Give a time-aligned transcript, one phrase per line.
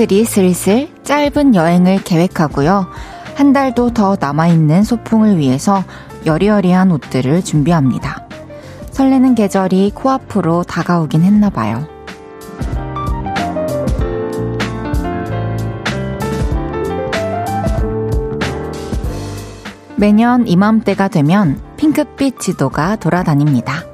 [0.00, 2.86] 팬들이 슬슬 짧은 여행을 계획하고요.
[3.34, 5.84] 한 달도 더 남아있는 소풍을 위해서
[6.24, 8.26] 여리여리한 옷들을 준비합니다.
[8.92, 11.86] 설레는 계절이 코앞으로 다가오긴 했나봐요.
[19.96, 23.84] 매년 이맘때가 되면 핑크빛 지도가 돌아다닙니다.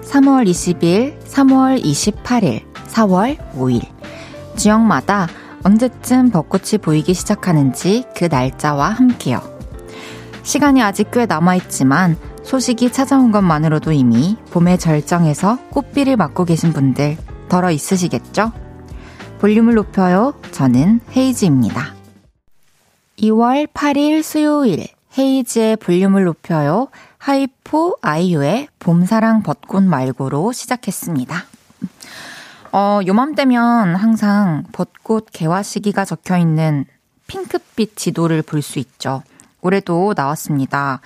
[0.00, 3.82] 3월 20일, 3월 28일, 4월 5일.
[4.56, 5.28] 지역마다
[5.64, 9.40] 언제쯤 벚꽃이 보이기 시작하는지 그 날짜와 함께요.
[10.42, 17.16] 시간이 아직 꽤 남아있지만 소식이 찾아온 것만으로도 이미 봄의 절정에서 꽃비를 맞고 계신 분들
[17.48, 18.52] 덜어 있으시겠죠?
[19.38, 20.34] 볼륨을 높여요.
[20.50, 21.94] 저는 헤이즈입니다.
[23.18, 26.88] 2월 8일 수요일 헤이즈의 볼륨을 높여요.
[27.18, 31.44] 하이포 아이유의 봄사랑 벚꽃 말고로 시작했습니다.
[32.72, 36.86] 어, 요맘때면 항상 벚꽃 개화 시기가 적혀 있는
[37.26, 39.22] 핑크빛 지도를 볼 수 있죠.
[39.60, 41.00] 올해도 나왔습니다.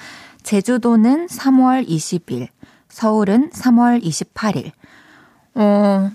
[0.44, 2.48] 제주도는 3월 20일,
[2.88, 4.70] 서울은 3월 28일.
[5.56, 6.10] 어,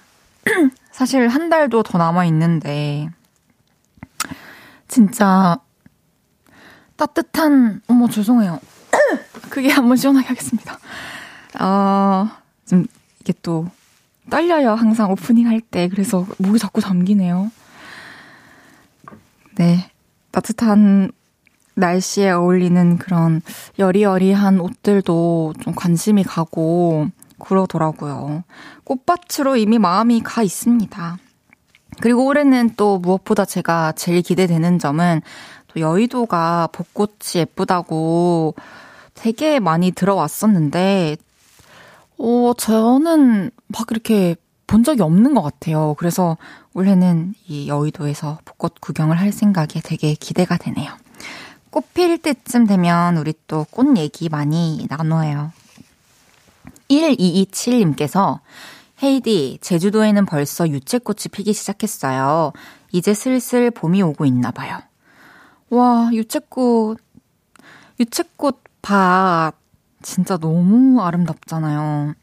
[0.91, 3.09] 사실 한 달도 더 남아 있는데,
[4.87, 5.57] 진짜
[6.95, 8.59] 따뜻한, 어머, 죄송해요.
[9.49, 10.79] 그게 한번 시원하게 하겠습니다.
[11.59, 12.29] 어,
[12.65, 12.85] 좀,
[13.19, 13.67] 이게 또,
[14.31, 14.71] 떨려요.
[14.71, 15.87] 항상 오프닝 할 때.
[15.89, 17.51] 그래서 목이 자꾸 잠기네요.
[19.55, 19.91] 네.
[20.31, 21.11] 따뜻한
[21.75, 23.41] 날씨에 어울리는 그런
[23.77, 27.07] 여리여리한 옷들도 좀 관심이 가고
[27.37, 28.43] 그러더라고요.
[28.85, 31.17] 꽃밭으로 이미 마음이 가 있습니다.
[31.99, 35.21] 그리고 올해는 또 무엇보다 제가 제일 기대되는 점은
[35.67, 38.55] 또 여의도가 벚꽃이 예쁘다고
[39.13, 41.17] 되게 많이 들어왔었는데,
[42.23, 44.35] 어, 저는 막 이렇게
[44.67, 45.95] 본 적이 없는 것 같아요.
[45.97, 46.37] 그래서
[46.73, 50.91] 올해는 이 여의도에서 벚꽃 구경을 할 생각에 되게 기대가 되네요.
[51.71, 55.51] 꽃 필 때쯤 되면 우리 또 꽃 얘기 많이 나눠요.
[56.89, 58.39] 1227님께서
[59.01, 62.53] 헤이디, 제주도에는 벌써 유채꽃이 피기 시작했어요.
[62.91, 64.79] 이제 슬슬 봄이 오고 있나 봐요.
[65.71, 66.99] 와, 유채꽃,
[67.99, 69.55] 유채꽃 밭,
[70.01, 72.13] 진짜 너무 아름답잖아요.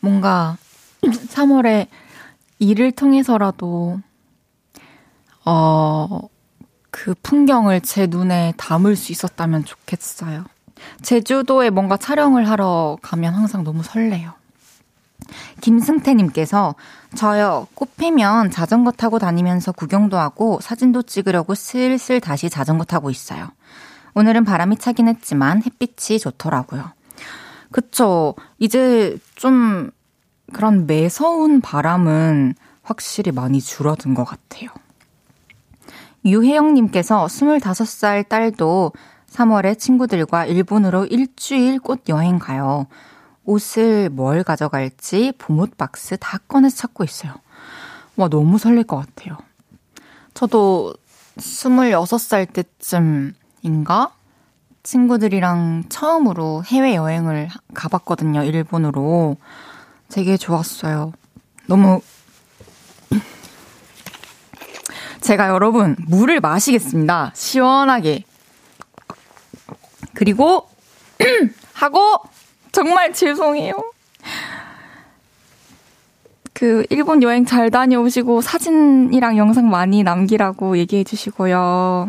[0.00, 0.56] 뭔가
[1.02, 1.88] 3월에
[2.58, 4.00] 일을 통해서라도,
[5.44, 6.20] 어,
[6.90, 10.44] 그 풍경을 제 눈에 담을 수 있었다면 좋겠어요.
[11.02, 14.32] 제주도에 뭔가 촬영을 하러 가면 항상 너무 설레요.
[15.60, 16.74] 김승태님께서
[17.14, 23.48] 저요 꽃 피면 자전거 타고 다니면서 구경도 하고 사진도 찍으려고 슬슬 다시 자전거 타고 있어요.
[24.14, 26.92] 오늘은 바람이 차긴 했지만 햇빛이 좋더라고요.
[27.70, 28.34] 그쵸.
[28.58, 29.90] 이제 좀
[30.52, 34.70] 그런 매서운 바람은 확실히 많이 줄어든 것 같아요.
[36.24, 38.92] 유혜영님께서 25살 딸도
[39.30, 42.86] 3월에 친구들과 일본으로 일주일 꽃 여행 가요.
[43.44, 47.32] 옷을 뭘 가져갈지 봄옷 박스 다 꺼내서 찾고 있어요.
[48.16, 49.38] 와, 너무 설렐 것 같아요.
[50.34, 50.94] 저도
[51.38, 54.12] 26살 때쯤 인가?
[54.82, 59.36] 친구들이랑 처음으로 해외여행을 가봤거든요, 일본으로.
[60.08, 61.12] 되게 좋았어요.
[61.66, 62.00] 너무
[65.22, 67.32] 제가 여러분 물을 마시겠습니다.
[67.34, 68.24] 시원하게.
[70.14, 70.68] 그리고
[71.72, 72.18] 하고
[72.72, 73.74] 정말 죄송해요.
[76.52, 82.08] 그 일본 여행 잘 다녀오시고 사진이랑 영상 많이 남기라고 얘기해 주시고요.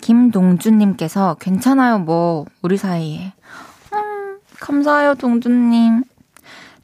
[0.00, 3.32] 김동준님께서 괜찮아요, 뭐, 우리 사이에.
[3.92, 6.04] 음, 감사해요, 동준님.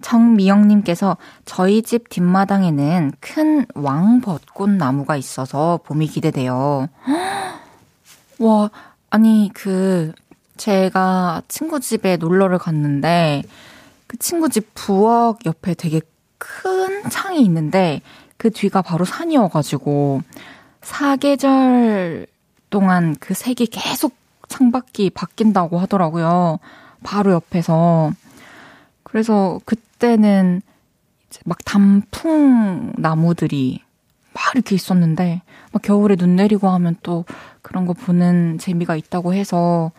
[0.03, 6.89] 정미영님께서 저희 집 뒷마당에는 큰 왕벚꽃 나무가 있어서 봄이 기대돼요.
[8.39, 8.71] 와,
[9.11, 10.13] 아니, 그,
[10.57, 13.43] 제가 친구 집에 놀러를 갔는데,
[14.07, 16.01] 그 친구 집 부엌 옆에 되게
[16.39, 18.03] 큰 창이 있는데,
[18.37, 20.21] 그 뒤가 바로 산이어가지고,
[20.83, 22.27] 사계절
[22.71, 24.17] 동안 그 색이 계속
[24.49, 26.59] 창밖이 바뀐다고 하더라고요.
[27.03, 28.13] 바로 옆에서.
[29.03, 30.63] 그래서 그때는
[31.45, 33.83] 막 단풍 나무들이
[34.33, 35.43] 막 이렇게 있었는데,
[35.73, 37.25] 막 겨울에 눈 내리고 하면 또
[37.63, 39.93] 그런 거 보는 재미가 있다고 해서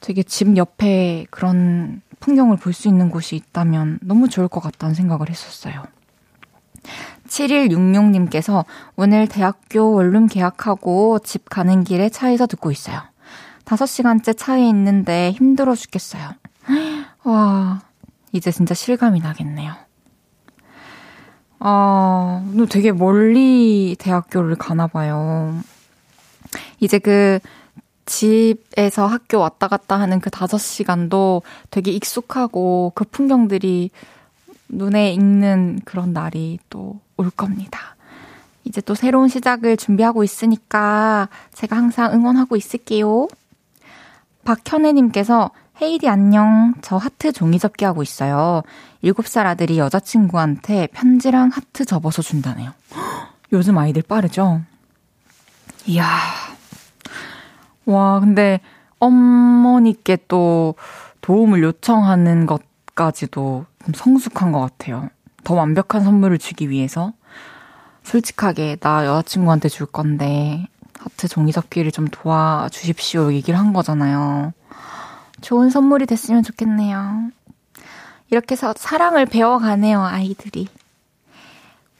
[0.00, 5.28] 되게 집 옆에 그런 풍경을 볼 수 있는 곳이 있다면 너무 좋을 것 같다는 생각을
[5.30, 5.84] 했었어요.
[7.28, 8.64] 7166님께서
[8.96, 13.00] 오늘 대학교 원룸 계약하고 집 가는 길에 차에서 듣고 있어요.
[13.64, 16.30] 5시간째 차에 있는데 힘들어 죽겠어요.
[17.24, 17.80] 와,
[18.32, 19.74] 이제 진짜 실감이 나겠네요.
[21.60, 25.60] 아, 너 되게 멀리 대학교를 가나 봐요.
[26.80, 27.40] 이제 그
[28.06, 33.90] 집에서 학교 왔다 갔다 하는 그 5시간도 되게 익숙하고 그 풍경들이
[34.68, 37.96] 눈에 익는 그런 날이 또 올 겁니다.
[38.64, 43.28] 이제 또 새로운 시작을 준비하고 있으니까 제가 항상 응원하고 있을게요.
[44.44, 45.50] 박현애님께서
[45.82, 46.74] 헤이디 안녕.
[46.80, 48.62] 저 하트 종이 접기 하고 있어요.
[49.04, 52.72] 7살 아들이 여자친구한테 편지랑 하트 접어서 준다네요.
[53.52, 54.62] 요즘 아이들 빠르죠?
[55.86, 56.06] 이야.
[57.86, 58.60] 와, 근데
[58.98, 60.74] 어머니께 또
[61.20, 65.08] 도움을 요청하는 것까지도 좀 성숙한 것 같아요.
[65.44, 67.12] 더 완벽한 선물을 주기 위해서.
[68.02, 70.66] 솔직하게, 나 여자친구한테 줄 건데,
[70.98, 73.32] 하트 종이 접기를 좀 도와주십시오.
[73.32, 74.52] 얘기를 한 거잖아요.
[75.40, 77.30] 좋은 선물이 됐으면 좋겠네요.
[78.30, 80.68] 이렇게 해서 사랑을 배워가네요, 아이들이.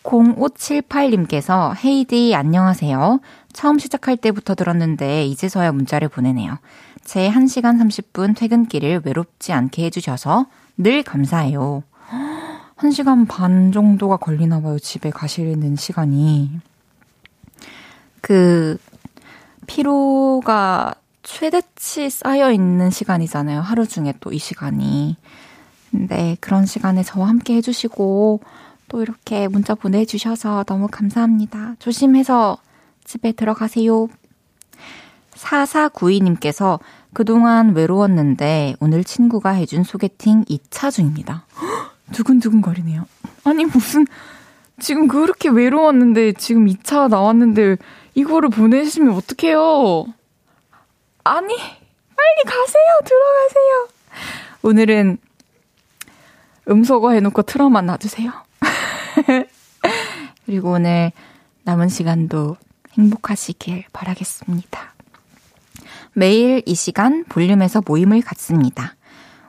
[0.03, 3.21] 0578님께서 헤이디 안녕하세요.
[3.53, 6.59] 처음 시작할 때부터 들었는데 이제서야 문자를 보내네요.
[7.05, 10.47] 제 1시간 30분 퇴근길을 외롭지 않게 해주셔서
[10.79, 11.83] 늘 감사해요.
[12.77, 14.79] 1시간 반 정도가 걸리나 봐요.
[14.79, 16.61] 집에 가시는 시간이.
[18.21, 18.79] 그
[19.67, 23.61] 피로가 최대치 쌓여 있는 시간이잖아요.
[23.61, 25.17] 하루 중에 또 이 시간이.
[25.91, 28.41] 근데 그런 시간에 저와 함께 해주시고
[28.89, 31.75] 또 이렇게 문자 보내주셔서 너무 감사합니다.
[31.79, 32.59] 조심해서
[33.05, 34.09] 집에 들어가세요.
[35.35, 36.79] 4492님께서
[37.13, 41.45] 그동안 외로웠는데 오늘 친구가 해준 소개팅 2차 중입니다.
[42.13, 43.07] 두근두근 거리네요.
[43.45, 44.07] 아니 무슨
[44.81, 47.77] 지금 그렇게 외로웠는데 지금 2차 나왔는데
[48.15, 50.07] 이거를 보내시면 어떡해요?
[51.25, 52.85] 아니 빨리 가세요.
[53.05, 53.89] 들어가세요.
[54.63, 55.19] 오늘은
[56.69, 58.33] 음소거 해놓고 틀어만 놔주세요.
[60.47, 61.13] 그리고 오늘
[61.65, 62.57] 남은 시간도
[62.93, 64.98] 행복하시길 바라겠습니다.
[66.19, 68.97] 매일 이 시간 볼륨에서 모임을 갖습니다.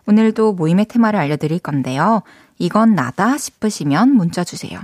[0.06, 2.22] 오늘도 모임의 테마를 알려드릴 건데요.
[2.60, 4.80] 이건 나다 싶으시면 문자 주세요.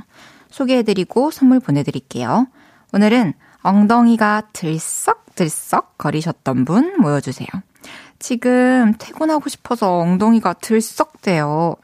[0.49, 2.47] 소개해드리고 선물 보내드릴게요.
[2.91, 7.47] 오늘은 엉덩이가 들썩들썩 거리셨던 분 모여주세요.
[8.17, 11.75] 지금 퇴근하고 싶어서 엉덩이가 들썩대요.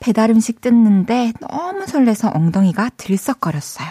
[0.00, 3.88] 배달 음식 뜯는데 너무 설레서 엉덩이가 들썩거렸어요.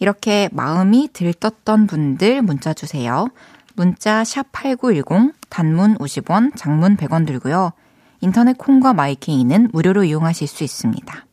[0.00, 3.28] 이렇게 마음이 들떴던 분들 문자 주세요.
[3.74, 7.72] 문자 샵8910 단문 50원, 장문 100원 들고요.
[8.20, 11.26] 인터넷 콩과 마이케이는 무료로 이용하실 수 있습니다.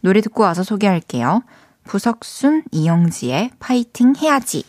[0.00, 1.42] 노래 듣고 와서 소개할게요.
[1.84, 4.64] 부석순, 이영지의 파이팅 해야지.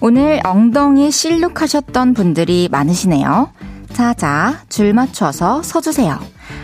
[0.00, 3.52] 오늘 엉덩이 실룩하셨던 분들이 많으시네요.
[3.98, 6.20] 자자, 줄 맞춰서 서주세요.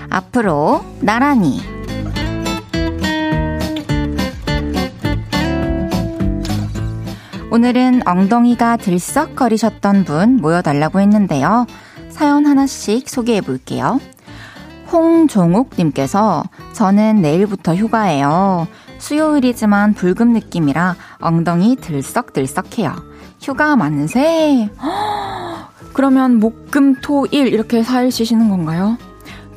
[0.09, 1.61] 앞으로 나란히.
[7.51, 11.67] 오늘은 엉덩이가 들썩거리셨던 분 모여달라고 했는데요.
[12.09, 13.99] 사연 하나씩 소개해 볼게요.
[14.93, 18.69] 홍종욱님께서 저는 내일부터 휴가예요.
[18.99, 22.95] 수요일이지만 불금 느낌이라 엉덩이 들썩들썩해요.
[23.43, 24.71] 휴가 만세.
[25.95, 28.99] 그러면 목, 금, 토, 일 이렇게 4일 쉬시는 건가요?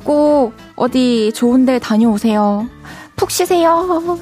[0.04, 2.66] 꼭 어디 좋은 데 다녀오세요.
[3.16, 4.18] 푹 쉬세요.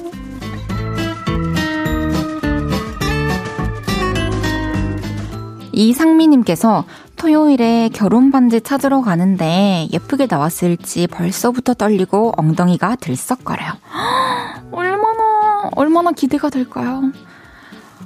[5.71, 6.85] 이상미님께서
[7.17, 13.73] 토요일에 결혼 반지 찾으러 가는데 예쁘게 나왔을지 벌써부터 떨리고 엉덩이가 들썩거려요.
[14.71, 17.11] 얼마나 얼마나 기대가 될까요?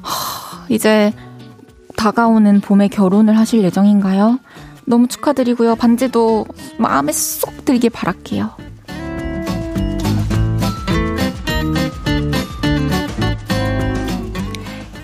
[0.02, 1.14] 하, 이제
[1.96, 4.40] 다가오는 봄에 결혼을 하실 예정인가요?
[4.86, 5.76] 너무 축하드리고요.
[5.76, 6.46] 반지도
[6.78, 8.52] 마음에 쏙 들게 바랄게요.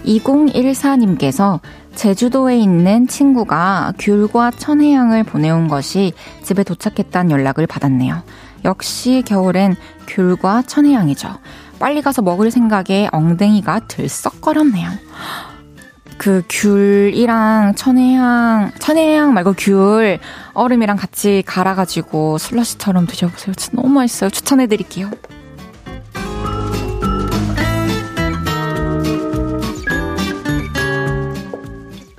[0.05, 1.59] 2014님께서
[1.95, 6.13] 제주도에 있는 친구가 귤과 천혜향을 보내온 것이
[6.43, 8.23] 집에 도착했다는 연락을 받았네요.
[8.65, 9.75] 역시 겨울엔
[10.07, 11.29] 귤과 천혜향이죠.
[11.79, 14.89] 빨리 가서 먹을 생각에 엉덩이가 들썩거렸네요.
[16.17, 20.19] 그 귤이랑 천혜향, 천혜향 말고 귤
[20.53, 23.53] 얼음이랑 같이 갈아가지고 슬러시처럼 드셔보세요.
[23.55, 24.29] 진짜 너무 맛있어요.
[24.29, 25.11] 추천해드릴게요.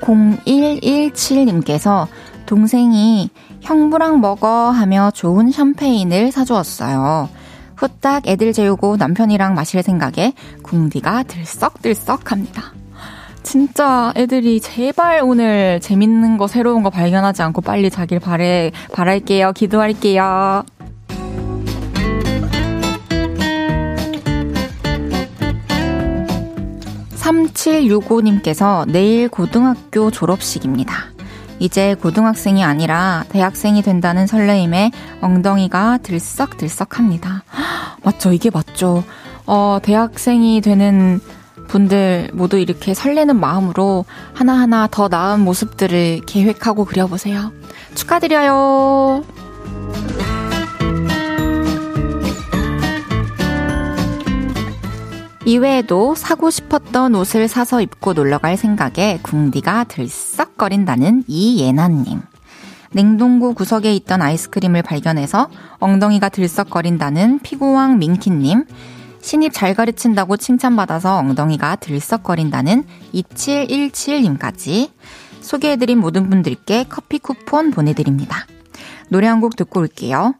[0.08, 2.06] 0117님께서
[2.46, 7.28] 동생이 형부랑 먹어 하며 좋은 샴페인을 사주었어요.
[7.76, 12.72] 후딱 애들 재우고 남편이랑 마실 생각에 궁디가 들썩들썩 합니다.
[13.48, 19.52] 진짜 애들이 제발 오늘 재밌는 거 새로운 거 발견하지 않고 빨리 자길 바래, 바랄게요.
[19.52, 20.66] 기도할게요.
[27.14, 30.92] 3765님께서 내일 고등학교 졸업식입니다.
[31.58, 34.90] 이제 고등학생이 아니라 대학생이 된다는 설레임에
[35.22, 37.44] 엉덩이가 들썩들썩 합니다.
[38.04, 38.30] 맞죠?
[38.30, 39.04] 이게 맞죠?
[39.46, 41.18] 어, 대학생이 되는
[41.68, 47.52] 분들 모두 이렇게 설레는 마음으로 하나하나 더 나은 모습들을 계획하고 그려보세요.
[47.94, 49.24] 축하드려요!
[55.44, 62.20] 이외에도 사고 싶었던 옷을 사서 입고 놀러갈 생각에 궁디가 들썩거린다는 이예나님.
[62.90, 65.48] 냉동고 구석에 있던 아이스크림을 발견해서
[65.78, 68.64] 엉덩이가 들썩거린다는 피고왕 민키님.
[69.20, 72.84] 신입 잘 가르친다고 칭찬받아서 엉덩이가 들썩거린다는
[73.14, 74.90] 2717님까지
[75.40, 78.46] 소개해드린 모든 분들께 커피 쿠폰 보내드립니다.
[79.08, 80.34] 노래 한 곡 듣고 올게요.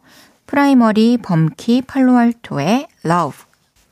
[0.45, 3.37] 프라이머리 범키 팔로알토의 Love.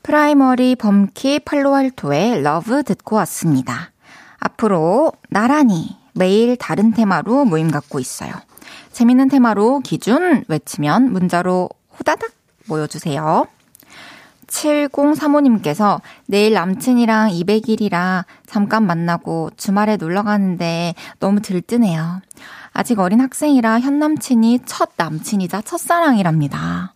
[0.03, 3.91] 프라이머리 범키 팔로알토의 Love 듣고 왔습니다.
[4.39, 8.31] 앞으로 나란히 매일 다른 테마로 모임 갖고 있어요.
[8.91, 12.31] 재밌는 테마로 기준 외치면 문자로 호다닥
[12.67, 13.47] 모여주세요.
[14.47, 22.21] 7035님께서 내일 남친이랑 200일이라 잠깐 만나고 주말에 놀러 가는데 너무 들뜨네요.
[22.71, 26.93] 아직 어린 학생이라 현 남친이 첫 남친이자 첫사랑이랍니다.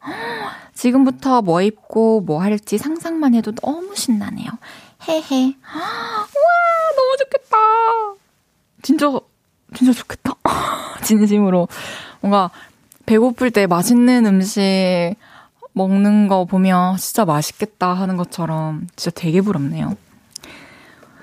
[0.74, 4.50] 지금부터 뭐 입고 뭐 할지 상상만 해도 너무 신나네요.
[5.08, 5.46] 헤헤.
[5.46, 6.26] 와,
[6.96, 7.58] 너무 좋겠다.
[8.82, 9.12] 진짜,
[9.76, 10.36] 진짜 좋겠다.
[11.04, 11.68] 진심으로.
[12.22, 12.52] 뭔가
[13.06, 15.16] 배고플 때 맛있는 음식
[15.74, 19.96] 먹는 거 보면 진짜 맛있겠다 하는 것처럼 진짜 되게 부럽네요.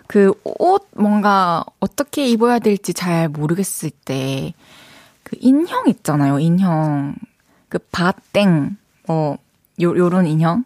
[0.07, 4.55] 그 옷 뭔가 어떻게 입어야 될지 잘 모르겠을 때
[5.29, 6.39] 그 인형 있잖아요.
[6.39, 7.15] 인형.
[7.69, 9.37] 그 바땡 뭐
[9.83, 10.65] 요, 요런 인형?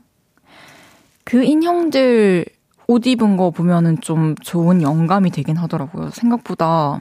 [1.24, 2.44] 그 인형들
[2.86, 6.10] 옷 입은 거 보면은 좀 좋은 영감이 되긴 하더라고요.
[6.10, 7.00] 생각보다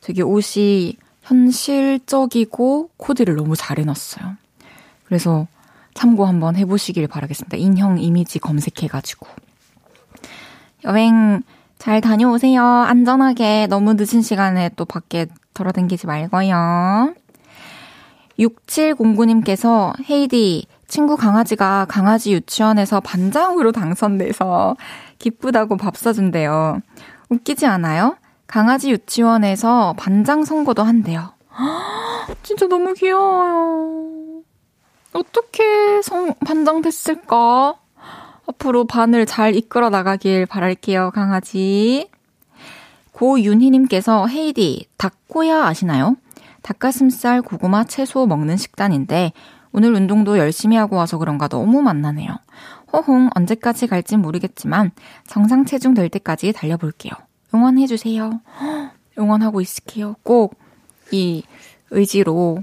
[0.00, 4.36] 되게 옷이 현실적이고 코디를 너무 잘 해놨어요.
[5.06, 5.48] 그래서
[6.00, 7.58] 참고 한번 해보시길 바라겠습니다.
[7.58, 9.26] 인형 이미지 검색해가지고.
[10.84, 11.42] 여행
[11.78, 12.64] 잘 다녀오세요.
[12.64, 17.12] 안전하게 너무 늦은 시간에 또 밖에 돌아다니지 말고요.
[18.38, 24.76] 6709님께서 헤이디 친구 강아지가 강아지 유치원에서 반장으로 당선돼서
[25.18, 26.80] 기쁘다고 밥 사준대요.
[27.28, 28.16] 웃기지 않아요?
[28.46, 31.34] 강아지 유치원에서 반장 선거도 한대요.
[32.42, 34.29] 진짜 너무 귀여워요.
[35.12, 37.76] 어떻게 성, 반장 됐을까?
[38.46, 42.10] 앞으로 반을 잘 이끌어 나가길 바랄게요, 강아지.
[43.12, 46.16] 고윤희님께서 헤이디, 닭꼬야 아시나요?
[46.62, 49.32] 닭가슴살, 고구마, 채소 먹는 식단인데
[49.72, 52.36] 오늘 운동도 열심히 하고 와서 그런가 너무 만나네요.
[52.92, 54.90] 호홍 언제까지 갈진 모르겠지만
[55.26, 57.12] 정상 체중 될 때까지 달려볼게요.
[57.54, 58.40] 응원해주세요.
[59.18, 60.16] 응원하고 있을게요.
[60.22, 60.60] 꼭
[61.12, 61.42] 이
[61.90, 62.62] 의지로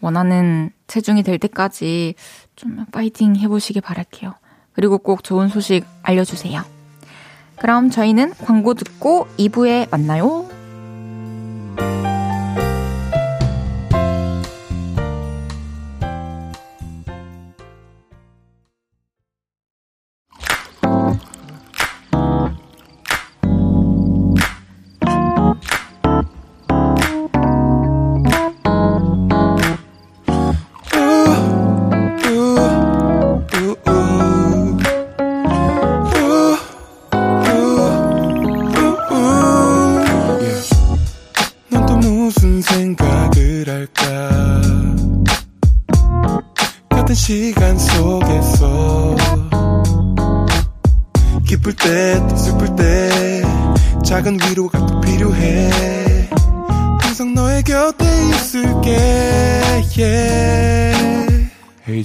[0.00, 2.14] 원하는 체중이 될 때까지
[2.54, 4.34] 좀 파이팅 해보시길 바랄게요.
[4.72, 6.62] 그리고 꼭 좋은 소식 알려주세요.
[7.58, 10.48] 그럼 저희는 광고 듣고 2부에 만나요.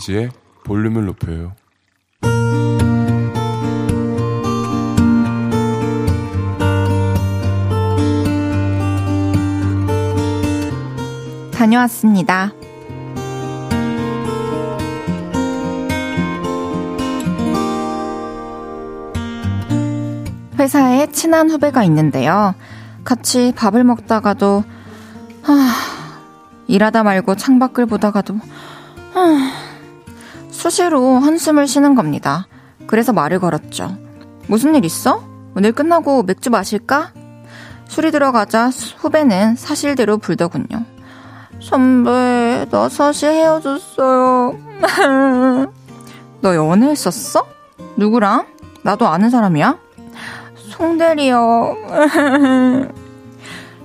[0.01, 0.31] 헤이지의
[0.63, 1.53] 볼륨을 높여요
[11.53, 12.51] 다녀왔습니다.
[20.57, 22.55] 회사에 친한 후배가 있는데요.
[23.03, 24.63] 같이 밥을 먹다가도,
[25.43, 25.53] 하,
[26.67, 28.39] 일하다 말고 창밖을 보다가도,
[29.13, 29.60] 하,
[30.61, 32.45] 수시로 한숨을 쉬는 겁니다.
[32.85, 33.97] 그래서 말을 걸었죠.
[34.45, 35.23] 무슨 일 있어?
[35.55, 37.13] 오늘 끝나고 맥주 마실까?
[37.87, 40.85] 술이 들어가자 후배는 사실대로 불더군요.
[41.59, 44.55] 선배, 나 사실 헤어졌어요.
[46.41, 47.43] 너 연애했었어?
[47.97, 48.45] 누구랑?
[48.83, 49.79] 나도 아는 사람이야?
[50.69, 51.75] 송대리요.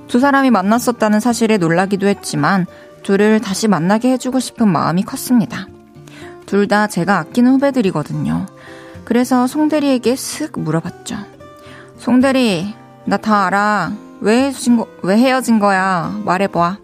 [0.08, 2.66] 두 사람이 만났었다는 사실에 놀라기도 했지만
[3.02, 5.68] 둘을 다시 만나게 해주고 싶은 마음이 컸습니다.
[6.46, 8.46] 둘 다 제가 아끼는 후배들이거든요.
[9.04, 11.16] 그래서 송대리에게 슥 물어봤죠.
[11.98, 12.74] 송대리,
[13.04, 13.92] 나 다 알아.
[14.20, 16.18] 왜 거, 왜 헤어진 거야?
[16.24, 16.78] 말해봐.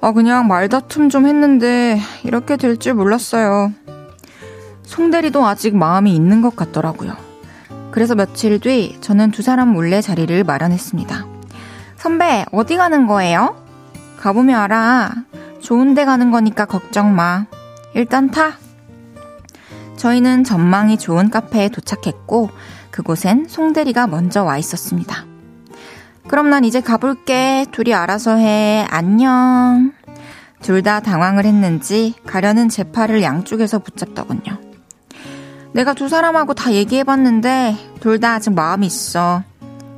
[0.00, 3.72] 아, 그냥 말다툼 좀 했는데 이렇게 될 줄 몰랐어요.
[4.84, 7.14] 송대리도 아직 마음이 있는 것 같더라고요.
[7.90, 11.26] 그래서 며칠 뒤 저는 두 사람 몰래 자리를 마련했습니다.
[11.96, 13.56] 선배, 어디 가는 거예요?
[14.20, 15.12] 가보면 알아.
[15.60, 17.46] 좋은 데 가는 거니까 걱정 마.
[17.94, 18.52] 일단 타.
[19.96, 22.50] 저희는 전망이 좋은 카페에 도착했고,
[22.90, 25.24] 그곳엔 송대리가 먼저 와 있었습니다.
[26.28, 27.66] 그럼 난 이제 가볼게.
[27.72, 28.86] 둘이 알아서 해.
[28.90, 29.92] 안녕.
[30.60, 34.58] 둘 다 당황을 했는지 가려는 제 팔을 양쪽에서 붙잡더군요.
[35.72, 39.42] 내가 두 사람하고 다 얘기해봤는데 둘 다 아직 마음이 있어.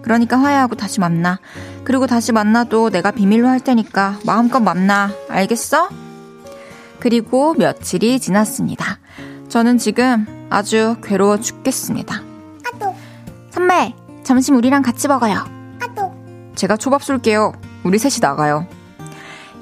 [0.03, 1.41] 그러니까 화해하고 다시 만나.
[1.85, 5.11] 그리고 다시 만나도 내가 비밀로 할 테니까 마음껏 만나.
[5.31, 5.89] 알겠어?
[7.01, 8.99] 그리고 며칠이 지났습니다.
[9.49, 12.23] 저는 지금 아주 괴로워 죽겠습니다.
[12.67, 12.95] 아또
[13.51, 15.61] 선배, 점심 우리랑 같이 먹어요.
[16.61, 17.55] 제가 초밥 쏠게요.
[17.85, 18.67] 우리 셋이 나가요.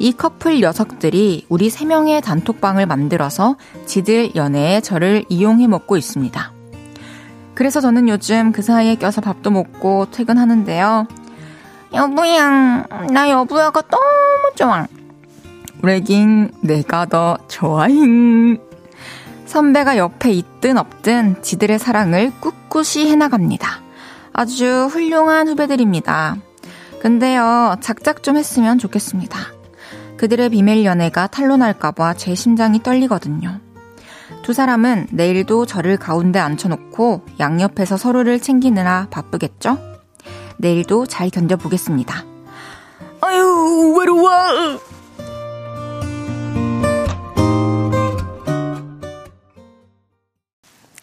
[0.00, 6.52] 이 커플 녀석들이 우리 세 명의 단톡방을 만들어서 지들 연애에 저를 이용해 먹고 있습니다.
[7.54, 11.06] 그래서 저는 요즘 그 사이에 껴서 밥도 먹고 퇴근하는데요.
[11.94, 14.88] 여보양, 나 여보야가 너무 좋아.
[15.82, 18.58] 우레긴 내가 더 좋아잉.
[19.46, 23.80] 선배가 옆에 있든 없든 지들의 사랑을 꿋꿋이 해나갑니다.
[24.32, 26.36] 아주 훌륭한 후배들입니다.
[27.00, 29.38] 근데요, 작작 좀 했으면 좋겠습니다.
[30.16, 33.60] 그들의 비밀 연애가 탄로날까봐 제 심장이 떨리거든요.
[34.42, 39.78] 두 사람은 내일도 저를 가운데 앉혀놓고 양옆에서 서로를 챙기느라 바쁘겠죠?
[40.58, 42.24] 내일도 잘 견뎌보겠습니다.
[43.20, 44.87] 아유, 외로워!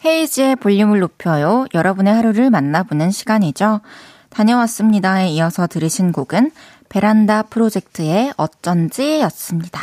[0.05, 1.65] 헤이즈의 볼륨을 높여요.
[1.73, 3.81] 여러분의 하루를 만나보는 시간이죠.
[4.29, 6.51] 다녀왔습니다에 이어서 들으신 곡은
[6.89, 9.81] 베란다 프로젝트의 어쩐지 였습니다.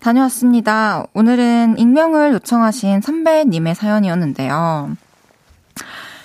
[0.00, 1.04] 다녀왔습니다.
[1.14, 4.96] 오늘은 익명을 요청하신 선배님의 사연이었는데요.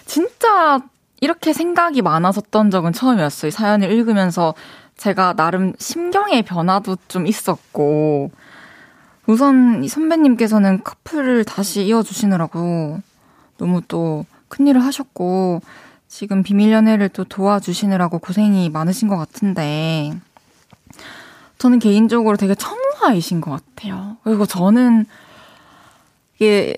[0.05, 0.79] 진짜
[1.21, 3.51] 이렇게 생각이 많았었던 적은 처음이었어요.
[3.51, 4.53] 사연을 읽으면서
[4.97, 8.31] 제가 나름 심경의 변화도 좀 있었고,
[9.25, 12.99] 우선 이 선배님께서는 커플을 다시 이어주시느라고
[13.57, 15.61] 너무 또 큰일을 하셨고,
[16.07, 20.13] 지금 비밀 연애를 또 도와주시느라고 고생이 많으신 것 같은데,
[21.57, 24.17] 저는 개인적으로 되게 천사이신 것 같아요.
[24.23, 25.05] 그리고 저는,
[26.35, 26.75] 이게,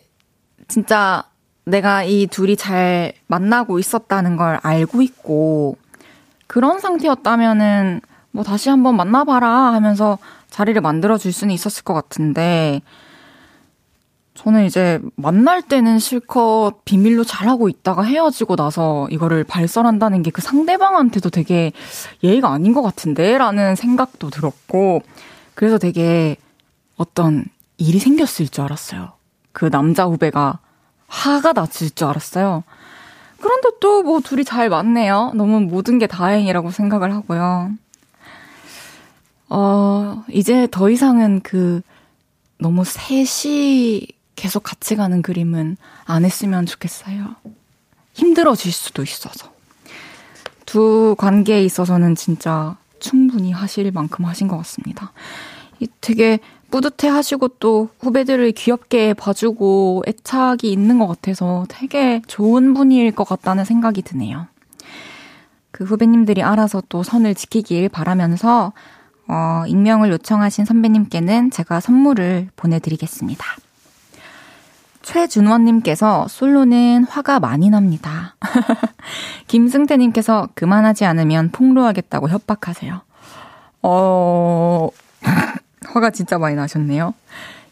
[0.67, 1.23] 진짜
[1.65, 5.77] 내가 이 둘이 잘 만나고 있었다는 걸 알고 있고,
[6.47, 10.19] 그런 상태였다면은, 뭐 다시 한번 만나봐라 하면서
[10.55, 12.81] 자리를 만들어줄 수는 있었을 것 같은데,
[14.35, 21.29] 저는 이제 만날 때는 실컷 비밀로 잘하고 있다가 헤어지고 나서 이거를 발설한다는 게 그 상대방한테도
[21.29, 21.73] 되게
[22.23, 23.37] 예의가 아닌 것 같은데?
[23.37, 25.01] 라는 생각도 들었고,
[25.55, 26.37] 그래서 되게
[26.95, 27.43] 어떤
[27.77, 29.11] 일이 생겼을 줄 알았어요.
[29.51, 30.59] 그 남자 후배가
[31.07, 32.63] 화가 났을 줄 알았어요.
[33.41, 35.31] 그런데 또 뭐 둘이 잘 맞네요.
[35.35, 37.71] 너무 모든 게 다행이라고 생각을 하고요.
[39.49, 41.81] 어, 이제 더 이상은 그
[42.57, 47.35] 너무 셋이 계속 같이 가는 그림은 안 했으면 좋겠어요.
[48.13, 49.51] 힘들어질 수도 있어서.
[50.65, 55.11] 두 관계에 있어서는 진짜 충분히 하실 만큼 하신 것 같습니다.
[56.01, 56.39] 되게
[56.71, 63.63] 뿌듯해 하시고 또 후배들을 귀엽게 봐주고 애착이 있는 것 같아서 되게 좋은 분일 것 같다는
[63.63, 64.47] 생각이 드네요.
[65.71, 68.73] 그 후배님들이 알아서 또 선을 지키길 바라면서,
[69.27, 73.45] 어, 익명을 요청하신 선배님께는 제가 선물을 보내드리겠습니다.
[75.01, 78.35] 최준원님께서 솔로는 화가 많이 납니다.
[79.47, 83.01] 김승태님께서 그만하지 않으면 폭로하겠다고 협박하세요.
[83.83, 84.89] 어,
[85.85, 87.13] 화가 진짜 많이 나셨네요.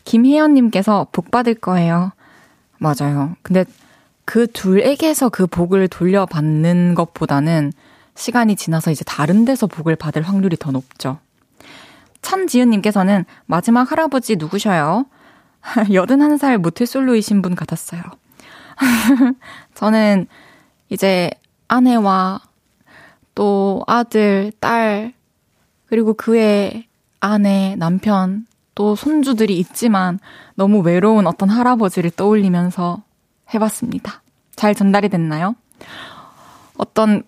[0.05, 2.11] 김혜연님께서 복 받을 거예요.
[2.77, 3.35] 맞아요.
[3.41, 3.65] 근데
[4.25, 7.73] 그 둘에게서 그 복을 돌려받는 것보다는
[8.15, 11.17] 시간이 지나서 이제 다른 데서 복을 받을 확률이 더 높죠.
[12.23, 15.05] 천지은님께서는 마지막 할아버지 누구셔요?
[15.61, 18.01] 81살 모태솔로이신 분 같았어요.
[19.75, 20.27] 저는
[20.89, 21.29] 이제
[21.67, 22.41] 아내와
[23.35, 25.13] 또 아들, 딸,
[25.85, 26.87] 그리고 그의
[27.19, 30.19] 아내, 남편, 또 손주들이 있지만
[30.55, 33.03] 너무 외로운 어떤 할아버지를 떠올리면서
[33.53, 34.21] 해봤습니다.
[34.55, 35.55] 잘 전달이 됐나요?
[36.77, 37.23] 어떤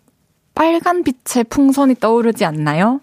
[0.53, 3.01] 빨간 빛의 풍선이 떠오르지 않나요?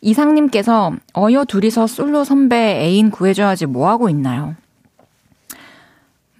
[0.00, 4.54] 이상님께서 어여 둘이서 솔로 선배 애인 구해줘야지 뭐하고 있나요?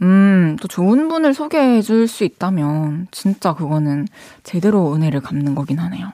[0.02, 4.06] 음, 또 좋은 분을 소개해 줄 수 있다면 진짜 그거는
[4.44, 6.12] 제대로 은혜를 갚는 거긴 하네요.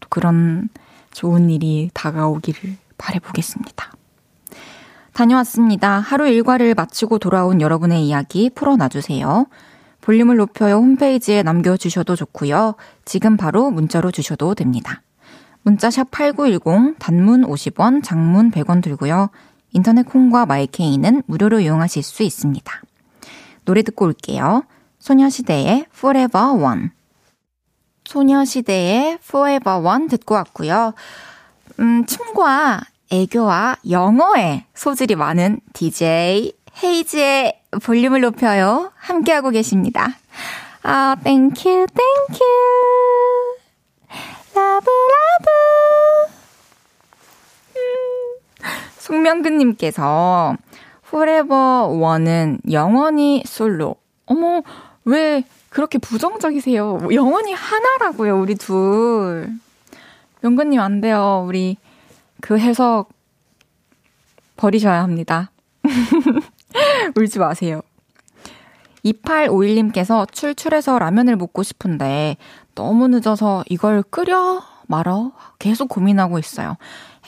[0.00, 0.68] 또 그런
[1.12, 3.92] 좋은 일이 다가오기를 바래보겠습니다.
[5.12, 6.00] 다녀왔습니다.
[6.00, 9.46] 하루 일과를 마치고 돌아온 여러분의 이야기 풀어놔주세요.
[10.00, 12.74] 볼륨을 높여요 홈페이지에 남겨주셔도 좋고요.
[13.04, 15.02] 지금 바로 문자로 주셔도 됩니다.
[15.64, 19.30] 문자샵 8910, 단문 50원, 장문 100원 들고요.
[19.72, 22.82] 인터넷 콩과 마이케이는 무료로 이용하실 수 있습니다.
[23.64, 24.64] 노래 듣고 올게요.
[24.98, 26.88] 소녀시대의 Forever One.
[28.04, 30.92] 소녀시대의 Forever One 듣고 왔고요.
[31.80, 38.92] 음, 춤과 애교와 영어에 소질이 많은 DJ 헤이즈의 볼륨을 높여요.
[38.96, 40.16] 함께하고 계십니다.
[40.82, 43.43] 아, Thank you, thank
[44.54, 44.68] you.
[44.68, 46.30] Love, love.
[47.76, 48.34] 음.
[48.98, 50.56] 송명근님께서
[51.06, 53.96] Forever One은 영원히 솔로.
[54.26, 54.62] 어머,
[55.04, 57.08] 왜 그렇게 부정적이세요?
[57.12, 59.50] 영원히 하나라고요, 우리 둘.
[60.40, 61.44] 명근님 안 돼요.
[61.46, 61.76] 우리
[62.40, 63.08] 그 해석
[64.56, 65.50] 버리셔야 합니다.
[67.16, 67.82] 울지 마세요.
[69.04, 72.36] 2851님께서 출출해서 라면을 먹고 싶은데
[72.74, 76.76] 너무 늦어서 이걸 끓여 말어 계속 고민하고 있어요.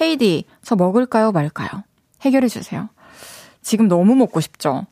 [0.01, 1.69] 헤이디, 저 먹을까요 말까요?
[2.23, 2.89] 해결해 주세요.
[3.63, 4.87] 지금 너무 먹고 싶죠?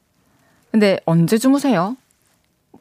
[0.70, 1.96] 근데 언제 주무세요?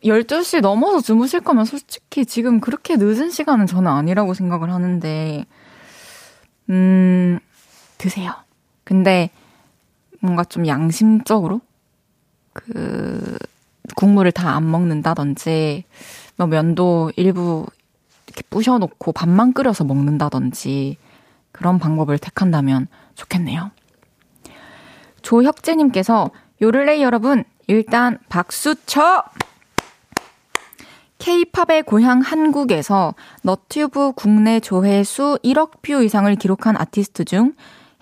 [0.04, 5.46] 12시 넘어서 주무실 거면 솔직히 지금 그렇게 늦은 시간은 저는 아니라고 생각을 하는데,
[6.70, 7.40] 음,
[7.98, 8.34] 드세요.
[8.84, 9.30] 근데
[10.20, 11.62] 뭔가 좀 양심적으로
[12.54, 13.38] 그
[13.96, 17.66] 국물을 다 안 먹는다든지, 뭐 면도 일부
[18.28, 20.98] 이렇게 부셔놓고 밥만 끓여서 먹는다든지
[21.52, 23.72] 그런 방법을 택한다면 좋겠네요.
[25.22, 29.24] 조혁재님께서 요를레이 여러분 일단 박수 쳐!
[31.20, 37.54] K-pop의 고향 한국에서 너튜브 국내 조회수 1억 뷰 이상을 기록한 아티스트 중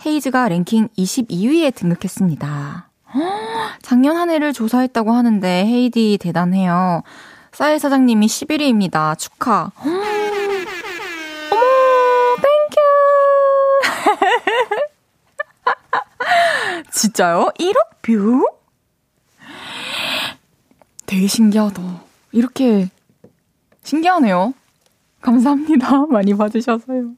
[0.03, 2.89] 헤이즈가 랭킹 22위에 등극했습니다.
[3.83, 7.03] 작년 한 해를 조사했다고 하는데 헤이디 대단해요.
[7.53, 9.17] 싸이 사장님이 11위입니다.
[9.17, 9.71] 축하.
[9.83, 10.01] 어머,
[12.41, 12.79] Thank you.
[16.91, 17.49] 진짜요?
[17.59, 18.47] 1억 뷰?
[21.05, 21.81] 되게 신기하다.
[22.31, 22.89] 이렇게
[23.83, 24.53] 신기하네요.
[25.21, 26.05] 감사합니다.
[26.09, 27.11] 많이 봐주셔서요.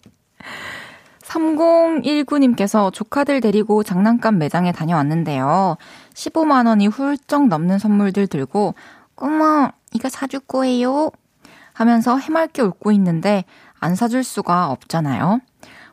[1.21, 5.77] 3019님께서 조카들 데리고 장난감 매장에 다녀왔는데요.
[6.13, 8.75] 15만원이 훌쩍 넘는 선물들 들고,
[9.15, 11.11] 꼬마, 이거 사줄 거예요?
[11.73, 13.45] 하면서 해맑게 웃고 있는데,
[13.79, 15.39] 안 사줄 수가 없잖아요.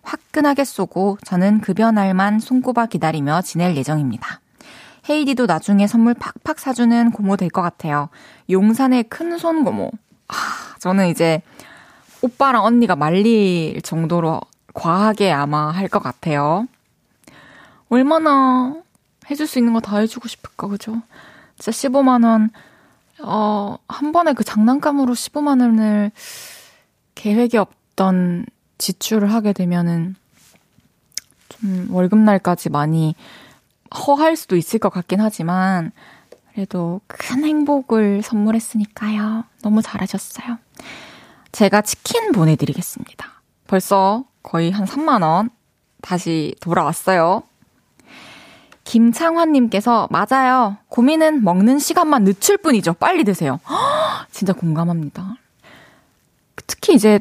[0.03, 4.41] 화끈하게 쏘고, 저는 급여 날만 손꼽아 기다리며 지낼 예정입니다.
[5.09, 8.09] 헤이디도 나중에 선물 팍팍 사주는 고모 될 것 같아요.
[8.51, 9.91] 용산의 큰 손 고모.
[10.29, 10.35] 아,
[10.79, 11.43] 저는 이제
[12.23, 14.41] 오빠랑 언니가 말릴 정도로
[14.75, 16.67] 과하게 아마 할 것 같아요.
[17.89, 18.75] 얼마나
[19.31, 21.01] 해줄 수 있는 거 다 해주고 싶을까, 그죠?
[21.59, 22.51] 진짜 15만원,
[23.23, 26.11] 어, 한 번에 그 장난감으로 15만 원을
[27.15, 28.47] 계획이 없던
[28.79, 30.17] 지출을 하게 되면은
[31.49, 33.15] 좀 월급날까지 많이
[33.95, 35.93] 허할 수도 있을 것 같긴 하지만
[36.53, 39.45] 그래도 큰 행복을 선물했으니까요.
[39.63, 40.59] 너무 잘하셨어요.
[41.53, 43.43] 제가 치킨 보내드리겠습니다.
[43.67, 45.51] 벌써 거의 한 3만원
[46.01, 47.43] 다시 돌아왔어요.
[48.91, 50.77] 김창환님께서, 맞아요.
[50.89, 52.95] 고민은 먹는 시간만 늦출 뿐이죠.
[52.95, 53.61] 빨리 드세요.
[54.33, 55.37] 진짜 공감합니다.
[56.67, 57.21] 특히 이제,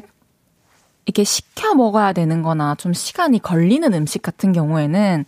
[1.06, 5.24] 이렇게 시켜 먹어야 되는 거나 좀 시간이 걸리는 음식 같은 경우에는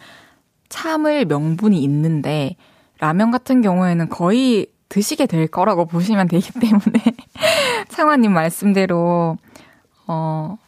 [0.69, 2.57] 참을 명분이 있는데,
[2.99, 7.05] 라면 같은 경우에는 거의 드시게 될 거라고 보시면 되기 때문에,
[7.89, 9.39] 창환님 말씀대로,
[10.09, 10.59] 어,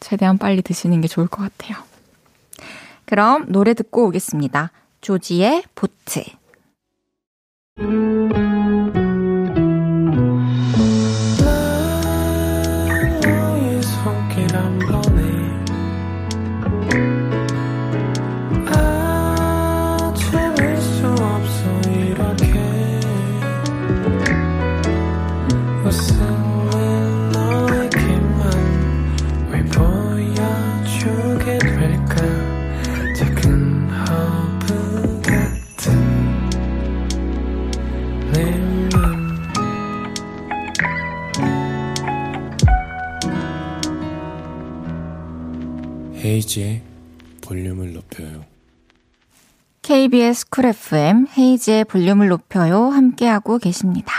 [0.00, 1.80] 최대한 빨리 드시는 게 좋을 것 같아요.
[3.04, 4.72] 그럼 노래 듣고 오겠습니다.
[5.00, 6.24] 조지의 보트.
[46.30, 46.80] 헤이즈의
[47.42, 48.44] 볼륨을 높여요.
[49.82, 52.84] KBS Cool FM 헤이즈의 볼륨을 높여요.
[52.90, 54.12] 함께하고 계십니다.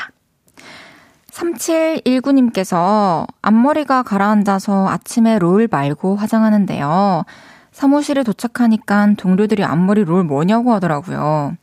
[1.32, 7.24] 3719님께서 앞머리가 가라앉아서 아침에 롤 말고 화장하는데요.
[7.71, 11.56] 사무실에 도착하니까 동료들이 앞머리 롤 뭐냐고 하더라고요.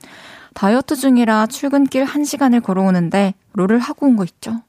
[0.54, 4.62] 다이어트 중이라 출근길 1시간을 걸어오는데 롤을 하고 온 거 있죠.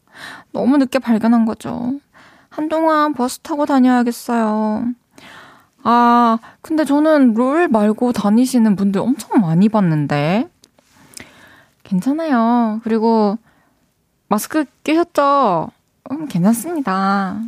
[0.52, 1.94] 너무 늦게 발견한 거죠.
[2.50, 4.84] 한동안 버스 타고 다녀야겠어요.
[5.92, 10.48] 아, 근데 저는 롤 말고 다니시는 분들 엄청 많이 봤는데.
[11.84, 12.80] 괜찮아요.
[12.84, 13.40] 그리고
[14.28, 15.72] 마스크 끼셨죠?
[16.12, 17.40] 음, 괜찮습니다.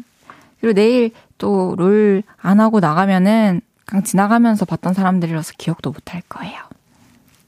[0.60, 6.58] 그리고 내일 또 롤 안 하고 나가면은 그냥 지나가면서 봤던 사람들이라서 기억도 못 할 거예요.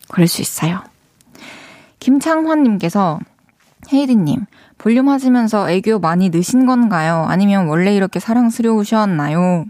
[0.10, 0.80] 그럴 수 있어요.
[2.00, 3.20] 김창환님께서
[3.92, 4.46] 헤이디님,
[4.78, 7.26] 볼륨 하시면서 애교 많이 느신 건가요?
[7.28, 9.66] 아니면 원래 이렇게 사랑스러우셨나요?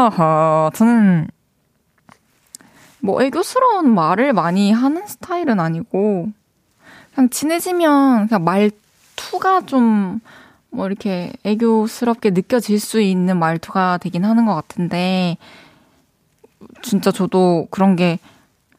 [0.00, 1.28] 아하, 저는
[3.00, 6.28] 뭐 애교스러운 말을 많이 하는 스타일은 아니고
[7.14, 10.20] 그냥 친해지면 그냥 말투가 좀
[10.70, 15.36] 뭐 이렇게 애교스럽게 느껴질 수 있는 말투가 되긴 하는 것 같은데
[16.82, 18.18] 진짜 저도 그런 게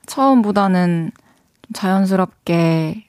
[0.05, 1.11] 처음보다는
[1.61, 3.05] 좀 자연스럽게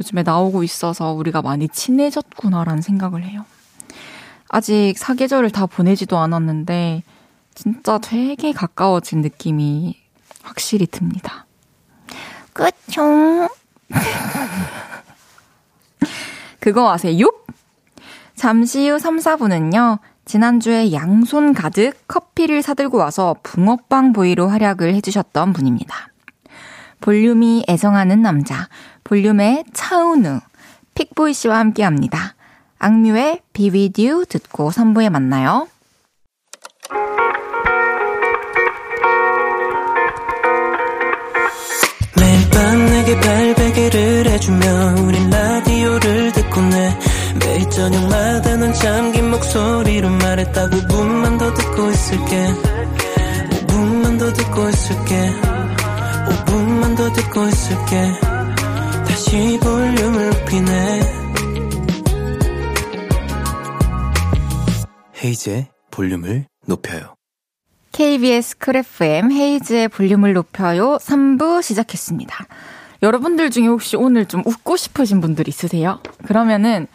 [0.00, 3.44] 요즘에 나오고 있어서 우리가 많이 친해졌구나라는 생각을 해요.
[4.48, 7.02] 아직 사계절을 다 보내지도 않았는데
[7.54, 9.96] 진짜 되게 가까워진 느낌이
[10.42, 11.46] 확실히 듭니다.
[12.52, 13.48] 그쵸?
[16.60, 17.26] 그거 아세요?
[18.34, 26.08] 잠시 후 3, 4분은요, 지난주에 양손 가득 커피를 사들고 와서 붕어빵 보이로 활약을 해주셨던 분입니다.
[27.00, 28.68] 볼륨이 애정하는 남자,
[29.04, 30.40] 볼륨의 차은우,
[30.94, 32.34] 픽보이 씨와 함께 합니다.
[32.78, 35.68] 악뮤의 비비듀 듣고 3부에 만나요.
[43.20, 46.98] 발베개를 해주며 우린 라디오를 듣고 내.
[47.40, 52.46] 매일 저녁마다 넌 잠긴 목소리로 말했다 5분만 더 듣고 있을게.
[53.66, 55.30] 5분만 더 듣고 있을게.
[56.28, 58.12] 5분만 더 듣고 있을게.
[59.06, 61.00] 다시 볼륨을 높이네.
[65.24, 67.14] 헤이즈의 볼륨을 높여요.
[67.92, 72.46] KBS Cool FM 헤이즈의 볼륨을 높여요 3부 시작했습니다.
[73.04, 76.00] 여러분들 중에 혹시 오늘 좀 웃고 싶으신 분들 있으세요?
[76.26, 76.86] 그러면은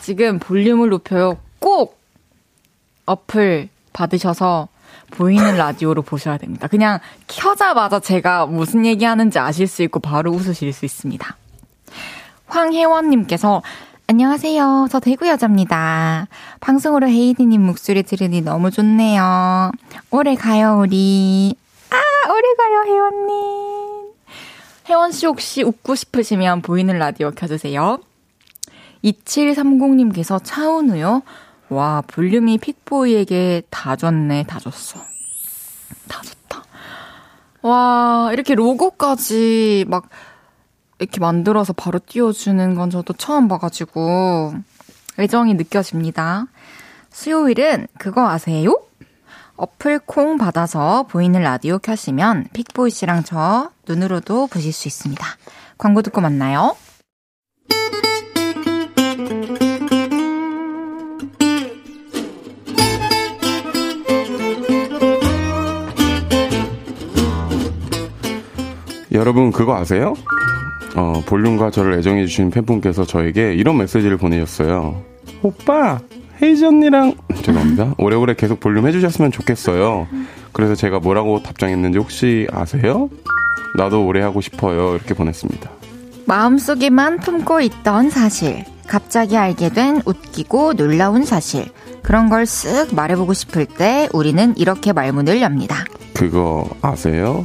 [0.00, 2.00] 지금 볼륨을 높여요 꼭
[3.04, 4.68] 어플 받으셔서
[5.10, 6.68] 보이는 라디오로 보셔야 됩니다.
[6.68, 11.36] 그냥 켜자마자 제가 무슨 얘기 하는지 아실 수 있고 바로 웃으실 수 있습니다.
[12.46, 13.62] 황혜원님께서
[14.06, 14.88] 안녕하세요.
[14.90, 16.28] 저 대구 여자입니다.
[16.60, 19.70] 방송으로 헤이디님 목소리 들으니 너무 좋네요.
[20.10, 21.54] 오래 가요, 우리.
[21.90, 23.77] 아, 오래 가요, 혜원님.
[24.88, 27.98] 혜원 씨 혹시 웃고 싶으시면 보이는 라디오 켜주세요.
[29.04, 31.22] 2730님께서 차은우요?
[31.68, 34.98] 와, 볼륨이 픽보이에게 다 줬네, 다 줬어.
[36.08, 36.64] 다 줬다.
[37.60, 40.08] 와, 이렇게 로고까지 막
[40.98, 44.54] 이렇게 만들어서 바로 띄워주는 건 저도 처음 봐가지고
[45.18, 46.46] 애정이 느껴집니다.
[47.10, 48.80] 수요일은 그거 아세요?
[49.56, 55.24] 어플 콩 받아서 보이는 라디오 켜시면 픽보이 씨랑 저 눈으로도 보실 수 있습니다.
[55.78, 56.76] 광고 듣고 만나요.
[69.12, 70.14] 여러분 그거 아세요?
[70.94, 75.02] 어, 볼륨과 저를 애정해주신 팬분께서 저에게 이런 메시지를 보내셨어요.
[75.42, 75.98] 오빠,
[76.42, 77.94] 헤이즈 언니랑, 죄송합니다.
[77.98, 80.06] 오래오래 계속 볼륨 해주셨으면 좋겠어요.
[80.52, 83.08] 그래서 제가 뭐라고 답장했는지 혹시 아세요?
[83.76, 84.94] 나도 오래 하고 싶어요.
[84.96, 85.70] 이렇게 보냈습니다.
[86.26, 88.64] 마음속에만 품고 있던 사실.
[88.86, 91.66] 갑자기 알게 된 웃기고 놀라운 사실.
[92.02, 95.84] 그런 걸 쓱 말해보고 싶을 때 우리는 이렇게 말문을 엽니다.
[96.14, 97.44] 그거 아세요?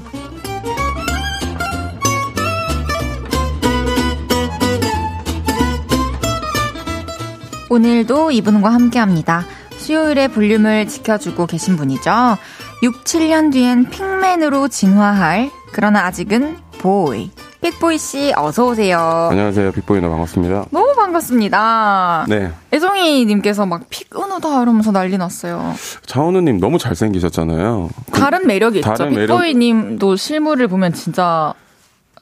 [7.69, 9.43] 오늘도 이분과 함께 합니다.
[9.77, 12.37] 수요일에 볼륨을 지켜주고 계신 분이죠.
[12.83, 17.31] 6, 7년 뒤엔 핑맨으로 진화할, 그러나 아직은 보이.
[17.61, 19.29] 픽보이 씨, 어서 오세요.
[19.31, 19.71] 안녕하세요.
[19.71, 20.65] 빅보이나 반갑습니다.
[20.69, 22.25] 너무 반갑습니다.
[22.27, 22.51] 네.
[22.73, 25.73] 애정이님께서 막 픽은우다 이러면서 난리 났어요.
[26.05, 27.89] 차은우 님 너무 잘생기셨잖아요.
[28.11, 28.93] 그- 다른 매력이 있죠.
[28.93, 31.53] 다른 매력- 픽보이님도 실물을 보면 진짜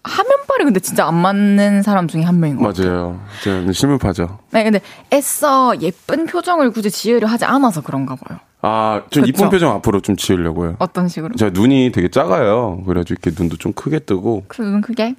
[0.04, 2.91] 화면빨이 근데 진짜 안 맞는 사람 중에 한 명인 것 같아요.
[2.91, 3.19] 맞아요.
[3.43, 4.38] 저는 실물파죠.
[4.52, 4.80] 네, 근데
[5.12, 8.38] 애써 예쁜 표정을 굳이 지으려 하지 않아서 그런가 봐요.
[8.63, 9.26] 아, 좀?
[9.26, 10.76] 이쁜 표정 앞으로 좀 지으려고요.
[10.80, 11.36] 어떤 식으로?
[11.36, 12.84] 제가 눈이 되게 작아요.
[12.86, 15.15] 그래가지고 이렇게 눈도 좀 크게 뜨고 그눈 크게.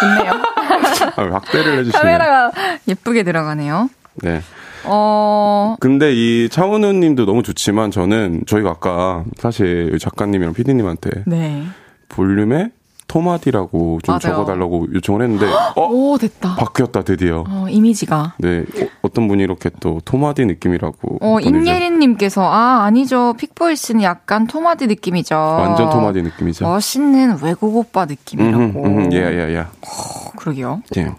[0.00, 0.32] 좋네요.
[1.16, 1.92] 아, 확대를 해주시네요.
[2.02, 2.52] 카메라가
[2.86, 3.88] 예쁘게 들어가네요.
[4.22, 4.42] 네.
[4.84, 11.64] 어, 근데 이 차은우 님도 너무 좋지만 저는 저희가 아까 사실 작가님이랑 PD님한테 네.
[12.08, 12.70] 볼륨에
[13.06, 14.20] 토마디라고 좀 맞아요.
[14.36, 16.54] 적어달라고 요청을 했는데 어 오, 됐다.
[16.54, 17.44] 바뀌었다 드디어.
[17.46, 18.34] 어, 이미지가.
[18.38, 18.64] 네
[18.99, 23.34] 어, 떤 분이 이렇게 또 토마디 느낌이라고 어, 임예린님께서, 아, 아니죠.
[23.38, 25.34] 픽보이 씨는 약간 토마디 느낌이죠.
[25.36, 26.64] 완전 토마디 느낌이죠.
[26.66, 28.58] 멋있는 외국 오빠 느낌이라고.
[28.62, 29.58] 음, 음, 예예예.
[29.58, 30.82] 어, 그러게요.
[30.96, 31.12] 예.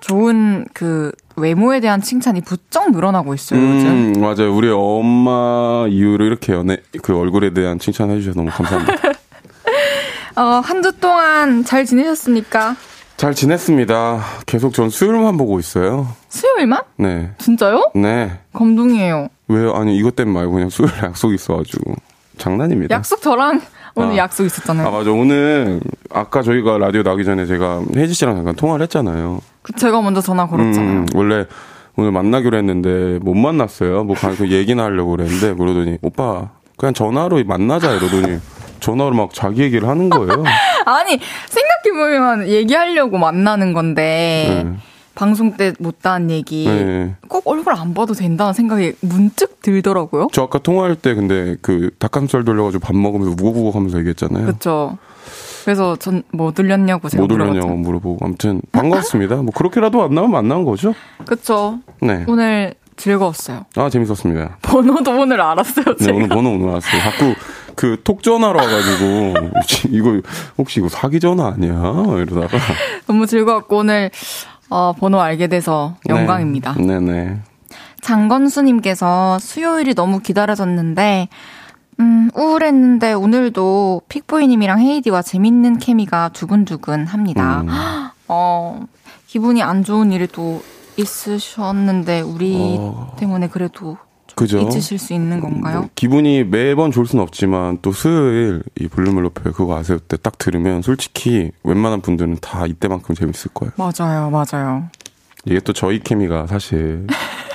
[0.00, 3.86] 좋은 그 외모에 대한 칭찬이 부쩍 늘어나고 있어요, 요즘.
[4.14, 4.54] 음, 맞아요.
[4.54, 8.92] 우리 엄마 이후로 이렇게 연애 그 얼굴에 대한 칭찬 해주셔서 너무 감사합니다.
[10.36, 12.76] 어, 한 주 동안 잘 지내셨습니까?
[13.16, 14.20] 잘 지냈습니다.
[14.46, 16.08] 계속 전 수요일만 보고 있어요.
[16.28, 16.82] 수요일만?
[16.96, 17.30] 네.
[17.38, 17.90] 진짜요?
[17.94, 18.32] 네.
[18.52, 19.28] 감동이에요.
[19.48, 19.72] 왜요?
[19.74, 21.94] 아니, 이것 때문에 말고 그냥 수요일 약속 있어가지고.
[22.38, 22.94] 장난입니다.
[22.96, 23.60] 약속 저랑
[23.94, 24.16] 오늘 아.
[24.16, 24.88] 약속 있었잖아요.
[24.88, 25.12] 아, 맞아.
[25.12, 29.40] 오늘, 아까 저희가 라디오 나기 전에 제가 혜지 씨랑 잠깐 통화를 했잖아요.
[29.62, 30.90] 그 제가 먼저 전화 걸었잖아요.
[31.00, 31.46] 음, 원래
[31.96, 34.02] 오늘 만나기로 했는데 못 만났어요.
[34.02, 38.40] 뭐, 가서 얘기나 하려고 그랬는데, 그러더니, 오빠, 그냥 전화로 만나자 이러더니,
[38.80, 40.42] 전화로 막 자기 얘기를 하는 거예요.
[40.84, 44.76] 아니 생각해 보면 얘기하려고 만나는 건데 네.
[45.14, 47.14] 방송 때 못다한 얘기 네.
[47.28, 50.28] 꼭 얼굴 안 봐도 된다는 생각이 문득 들더라고요.
[50.32, 54.44] 저 아까 통화할 때 근데 그 닭가슴살 돌려가지고 밥 먹으면서 우고우고 하면서 얘기했잖아요.
[54.44, 54.98] 그렇죠.
[55.64, 57.76] 그래서 전 뭐 들렸냐고 제가 못 올렸냐고 물어봤죠.
[57.76, 58.24] 물어보고.
[58.24, 59.36] 아무튼 반갑습니다.
[59.36, 60.94] 뭐 그렇게라도 안 나오면 안 나온 거죠?
[61.24, 61.78] 그렇죠.
[62.02, 62.24] 네.
[62.28, 63.64] 오늘 즐거웠어요.
[63.76, 64.58] 아, 재밌었습니다.
[64.62, 65.84] 번호도 오늘 알았어요.
[65.96, 66.16] 네, 제가.
[66.16, 67.00] 오늘 번호 오늘 왔어요.
[67.02, 67.34] 자꾸
[67.74, 69.34] 그 톡 전화로 와가지고,
[69.90, 70.20] 이거,
[70.58, 71.72] 혹시 이거 사기 전화 아니야?
[72.18, 72.56] 이러다가.
[73.06, 74.10] 너무 즐거웠고 오늘
[74.70, 76.74] 어, 번호 알게 돼서 영광입니다.
[76.78, 77.38] 네, 네네.
[78.00, 81.28] 장건수님께서 수요일이 너무 기다려졌는데,
[82.00, 87.60] 음, 우울했는데 오늘도 픽보이님이랑 헤이디와 재밌는 케미가 두근두근 합니다.
[87.62, 87.68] 음.
[88.28, 88.80] 어,
[89.26, 90.62] 기분이 안 좋은 일이 또
[90.96, 93.14] 있으셨는데, 우리 어.
[93.18, 94.58] 때문에 그래도 좀 그죠?
[94.60, 95.80] 잊으실 수 있는 건가요?
[95.80, 99.98] 뭐 기분이 매번 좋을 순 없지만, 또 수요일 이 볼륨을 높여 그거 아세요?
[99.98, 103.72] 때 딱 들으면 솔직히 웬만한 분들은 다 이때만큼 재밌을 거예요.
[103.76, 104.88] 맞아요, 맞아요.
[105.44, 107.06] 이게 또 저희 케미가 사실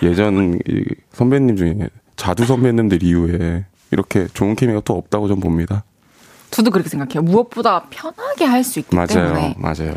[0.04, 5.84] 예전 이 선배님 중에 자두 선배님들 이후에 이렇게 좋은 케미가 또 없다고 전 봅니다.
[6.52, 7.22] 저도 그렇게 생각해요.
[7.24, 9.08] 무엇보다 편하게 할 수 있기 맞아요.
[9.08, 9.56] 때문에.
[9.58, 9.96] 맞아요.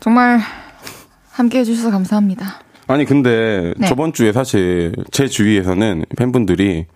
[0.00, 0.38] 정말
[1.34, 2.46] 함께 해주셔서 감사합니다.
[2.86, 3.86] 아니 근데 네.
[3.88, 6.86] 저번 주에 사실 제 주위에서는 팬분들이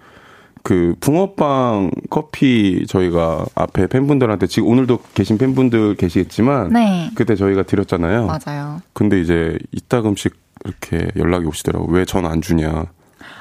[0.63, 7.11] 그 붕어빵 커피 저희가 앞에 팬분들한테 지금 오늘도 계신 팬분들 계시겠지만 네.
[7.15, 8.27] 그때 저희가 드렸잖아요.
[8.27, 8.83] 맞아요.
[8.93, 10.35] 근데 이제 이따금씩
[10.65, 11.87] 이렇게 연락이 오시더라고.
[11.91, 12.87] 왜 전 안 주냐.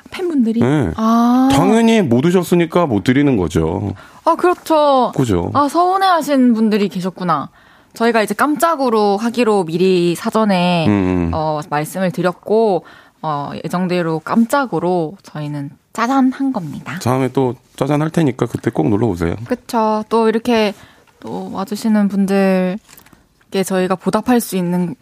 [0.10, 0.62] 팬분들이?
[0.62, 0.92] 네.
[0.96, 1.50] 아.
[1.52, 3.94] 당연히 못 오셨으니까 못 드리는 거죠.
[4.24, 5.12] 아, 그렇죠.
[5.16, 5.52] 그죠?
[5.54, 7.50] 아, 서운해 하신 분들이 계셨구나.
[7.98, 11.32] 저희가 이제 깜짝으로 하기로 미리 사전에, 음, 음.
[11.34, 12.86] 어, 말씀을 드렸고,
[13.24, 17.00] 어, 예정대로 깜짝으로 저희는 짜잔 한 겁니다.
[17.00, 19.36] 다음에 또 짜잔 할 테니까 그때 꼭 놀러 오세요.
[19.48, 20.04] 그쵸.
[20.10, 20.76] 또 이렇게
[21.20, 24.94] 또 와주시는 분들께 저희가 보답할 수 있는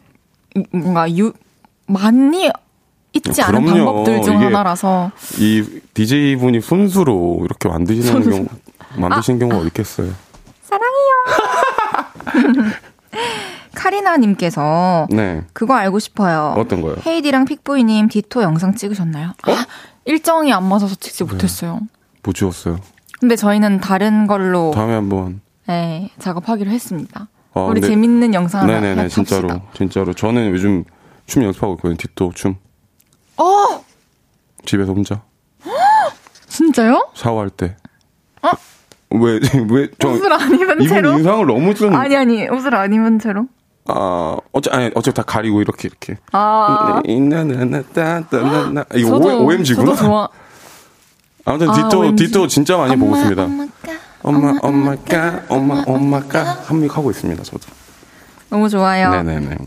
[0.72, 1.34] 뭔가 유,
[1.88, 2.50] 많이
[3.12, 3.86] 있지 않은 그럼요.
[3.86, 5.12] 방법들 중 하나라서.
[5.38, 8.30] 이 DJ 분이 손수로 이렇게 만드시는 손수.
[8.30, 8.48] 경우
[8.98, 10.14] 만드신 경우가 어디 있겠어요?
[12.42, 12.72] 사랑해요.
[13.76, 15.44] 카리나님께서 네.
[15.54, 16.54] 그거 알고 싶어요.
[16.58, 16.96] 어떤 거요?
[17.06, 19.34] 헤이디랑 픽보이님 디토 영상 찍으셨나요?
[19.44, 19.66] 아,
[20.06, 21.80] 일정이 안 맞아서 찍지 못했어요.
[22.24, 22.80] 못 주웠어요.
[23.20, 27.28] 근데 저희는 다른 걸로 다음에 한번 네, 작업하기로 했습니다.
[27.54, 29.24] 어, 우리 근데- 재밌는 영상 하나 네네네, 합시다.
[29.24, 29.62] 진짜로.
[29.74, 30.14] 진짜로.
[30.14, 30.84] 저는 요즘
[31.26, 31.96] 춤 연습하고 있거든요.
[31.98, 32.56] 틱톡 춤.
[33.38, 33.84] 어,
[34.66, 35.22] 집에서 혼자.
[36.48, 37.10] 진짜요?
[37.16, 37.76] 샤워할 때.
[38.42, 38.50] 어?
[39.22, 39.40] 왜,
[39.70, 41.18] 왜, 저, 옷을 안 입은 이분 채로?
[41.18, 41.94] 인상을 너무 좀.
[41.96, 43.48] 아니 아니 옷을 안 입은 채로?
[43.88, 46.18] 아, 어째, 아니, 어째 다 가리고 이렇게, 이렇게.
[46.32, 48.86] 아, 이나나나따따나나.
[48.96, 49.96] 이거 저도 OMG구나.
[49.96, 50.30] 저도 좋아.
[51.46, 52.26] 아무튼 아, 디토, OMG.
[52.26, 53.44] 디토 진짜 많이 보고 있습니다.
[53.44, 53.70] 엄마가
[54.24, 57.68] 엄마, 엄마가, 엄마, 엄마가 합력하고 있습니다, 저도.
[58.50, 59.12] 너무 좋아요.
[59.12, 59.58] 네네네.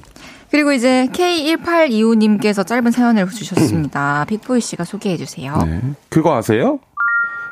[0.51, 4.24] 그리고 이제 K1825님께서 짧은 사연을 주셨습니다.
[4.28, 5.57] 픽보이 씨가 소개해 주세요.
[5.64, 5.80] 네.
[6.09, 6.80] 그거 아세요?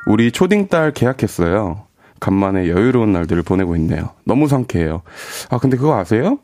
[0.07, 1.86] 우리 초딩 딸 계약했어요.
[2.20, 4.10] 간만에 여유로운 날들을 보내고 있네요.
[4.24, 5.02] 너무 상쾌해요.
[5.50, 6.38] 아, 근데 그거 아세요?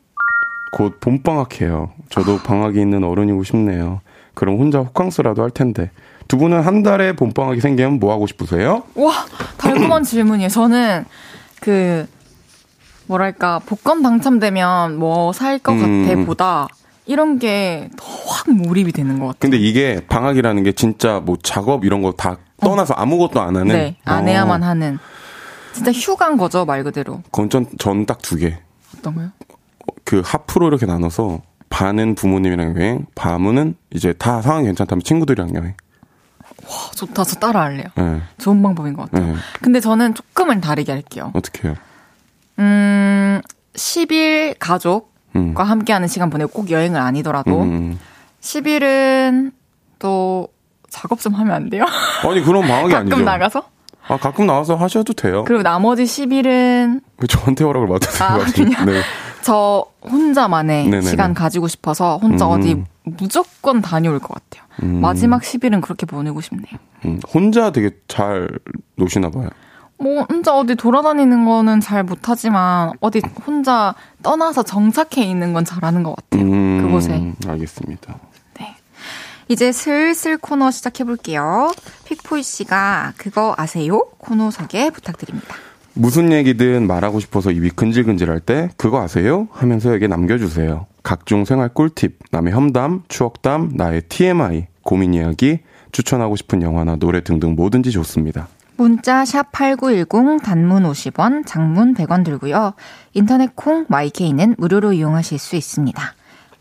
[0.72, 1.90] 곧 봄방학해요.
[2.08, 4.00] 저도 방학이 있는 어른이고 싶네요.
[4.34, 5.90] 그럼 혼자 호캉스라도 할 텐데.
[6.28, 8.84] 두 분은 한 달에 봄방학이 생기면 뭐 하고 싶으세요?
[8.94, 9.12] 와,
[9.58, 10.48] 달콤한 질문이에요.
[10.48, 11.04] 저는
[11.60, 12.06] 그
[13.06, 16.06] 뭐랄까 복권 당첨되면 뭐 살것 음.
[16.08, 16.68] 같아 보다
[17.06, 19.38] 이런 게 더 확 몰입이 되는 것 같아요.
[19.40, 23.66] 근데 이게 방학이라는 게 진짜 뭐 작업 이런 거 다 떠나서 아무것도 안 하는?
[23.74, 24.98] 네, 안 해야만 어, 하는
[25.72, 27.22] 진짜 휴가인 거죠 말 그대로.
[27.30, 28.58] 그건 전, 전 딱 두 개.
[28.98, 29.30] 어떤 거요?
[30.04, 35.74] 그 하프로 이렇게 나눠서 반은 부모님이랑 여행, 반은 이제 다 상황이 괜찮다면 친구들이랑 여행.
[36.64, 37.86] 어, 좋다, 저 따라할래요.
[37.98, 38.20] 예.
[38.38, 39.32] 좋은 방법인 것 같아요.
[39.32, 39.38] 네.
[39.62, 41.30] 근데 저는 조금은 다르게 할게요.
[41.34, 41.76] 어떻게 해요?
[42.58, 43.40] 음,
[43.74, 45.06] 10일 가족과
[45.36, 45.54] 음.
[45.56, 47.98] 함께하는 시간 보내고 꼭 여행을 아니더라도 음.
[48.42, 49.52] 10일은
[49.98, 50.48] 또
[50.90, 51.84] 작업 좀 하면 안 돼요?
[52.28, 53.24] 아니 그런 방학이 가끔 아니죠.
[53.24, 53.62] 나가서?
[54.08, 55.44] 아 가끔 나와서 하셔도 돼요.
[55.46, 58.28] 그리고 나머지 10일은 왜 저한테 허락을 받으세요?
[58.28, 59.00] 아, 그냥 네.
[59.42, 61.02] 저 혼자만의 네네네.
[61.02, 62.50] 시간 가지고 싶어서 혼자 음.
[62.50, 64.66] 어디 무조건 다녀올 것 같아요.
[64.82, 65.00] 음.
[65.00, 66.72] 마지막 10일은 그렇게 보내고 싶네요.
[67.04, 68.48] 음, 혼자 되게 잘
[68.96, 69.48] 노시나 봐요.
[69.98, 76.16] 뭐 혼자 어디 돌아다니는 거는 잘 못하지만 어디 혼자 떠나서 정착해 있는 건 잘하는 것
[76.16, 76.44] 같아요.
[76.44, 77.32] 음, 그곳에.
[77.46, 78.16] 알겠습니다.
[79.48, 79.52] 네.
[79.52, 81.72] 이제 슬슬 코너 시작해 볼게요.
[82.04, 84.06] 픽포이 씨가 그거 아세요?
[84.18, 85.54] 코너 소개 부탁드립니다.
[85.94, 89.48] 무슨 얘기든 말하고 싶어서 입이 근질근질할 때 그거 아세요?
[89.52, 90.86] 하면서 여기에 남겨주세요.
[91.02, 97.54] 각종 생활 꿀팁, 남의 험담, 추억담, 나의 TMI, 고민 이야기, 추천하고 싶은 영화나 노래 등등
[97.54, 98.48] 뭐든지 좋습니다.
[98.76, 102.72] 문자 샵 8910 단문 50원, 장문 100원 들고요.
[103.12, 106.14] 인터넷 콩 마이케이는 무료로 이용하실 수 있습니다.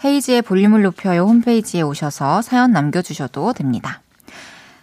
[0.04, 4.02] 헤이지의 볼륨을 높여요 홈페이지에 오셔서 사연 남겨주셔도 됩니다.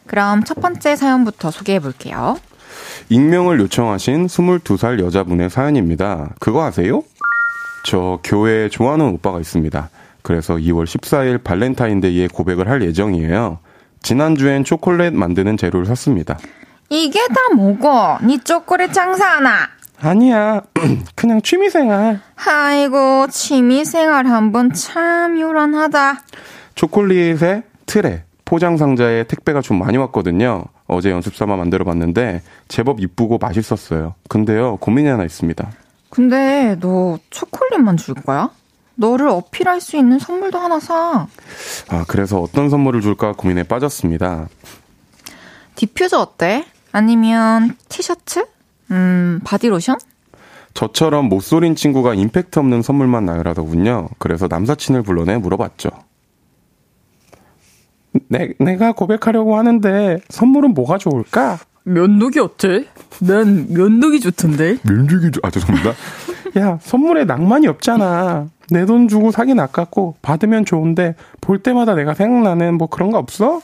[0.07, 2.39] 그럼 첫 번째 사연부터 소개해 볼게요.
[3.09, 6.31] 익명을 요청하신 22살 여자분의 사연입니다.
[6.39, 7.03] 그거 아세요?
[7.85, 9.91] 저 교회에 좋아하는 오빠가 있습니다.
[10.23, 13.59] 그래서 2월 14일 발렌타인데이에 고백을 할 예정이에요.
[14.03, 16.39] 지난주엔 초콜릿 만드는 재료를 샀습니다.
[16.91, 18.25] 이게 다 뭐고?
[18.27, 19.69] 니 초콜릿 장사하나?
[20.01, 20.63] 아니야.
[21.15, 22.21] 그냥 취미생활.
[22.37, 26.21] 아이고 취미생활 한번 참 요란하다.
[26.75, 30.65] 초콜릿에 틀에 포장 상자에 택배가 좀 많이 왔거든요.
[30.87, 34.15] 어제 연습 삼아 만들어 봤는데 제법 이쁘고 맛있었어요.
[34.29, 35.71] 근데요, 고민이 하나 있습니다.
[36.11, 38.51] 근데 너 초콜릿만 줄 거야?
[38.95, 41.27] 너를 어필할 수 있는 선물도 하나 사.
[41.91, 44.49] 아, 그래서 어떤 선물을 줄까 고민에 빠졌습니다.
[45.75, 46.65] 디퓨저 어때?
[46.91, 48.47] 아니면 티셔츠?
[48.91, 49.97] 음, 바디로션?
[50.75, 54.09] 저처럼 모쏠인 친구가 임팩트 없는 선물만 나열하더군요.
[54.19, 55.91] 그래서 남사친을 불러내 물어봤죠.
[58.29, 61.59] 내, 내가 고백하려고 하는데 선물은 뭐가 좋을까?
[61.85, 62.87] 면도기 어때?
[63.21, 64.79] 난 면도기 좋던데.
[64.85, 65.93] 면죽이 아 죄송합니다.
[66.59, 68.49] 야 선물에 낭만이 없잖아.
[68.71, 73.61] 내 돈 주고 사긴 아깝고 받으면 좋은데 볼 때마다 내가 생각나는 뭐 그런 거 없어?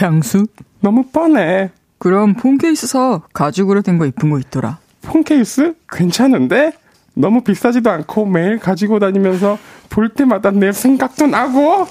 [0.00, 0.46] 향수?
[0.80, 1.70] 너무 뻔해.
[2.02, 3.20] 그럼 폰 케이스 사.
[3.32, 4.78] 가죽으로 된 거 이쁜 거 있더라.
[5.02, 6.72] 폰 케이스 괜찮은데?
[7.14, 9.56] 너무 비싸지도 않고 매일 가지고 다니면서
[9.88, 11.86] 볼 때마다 내 생각도 나고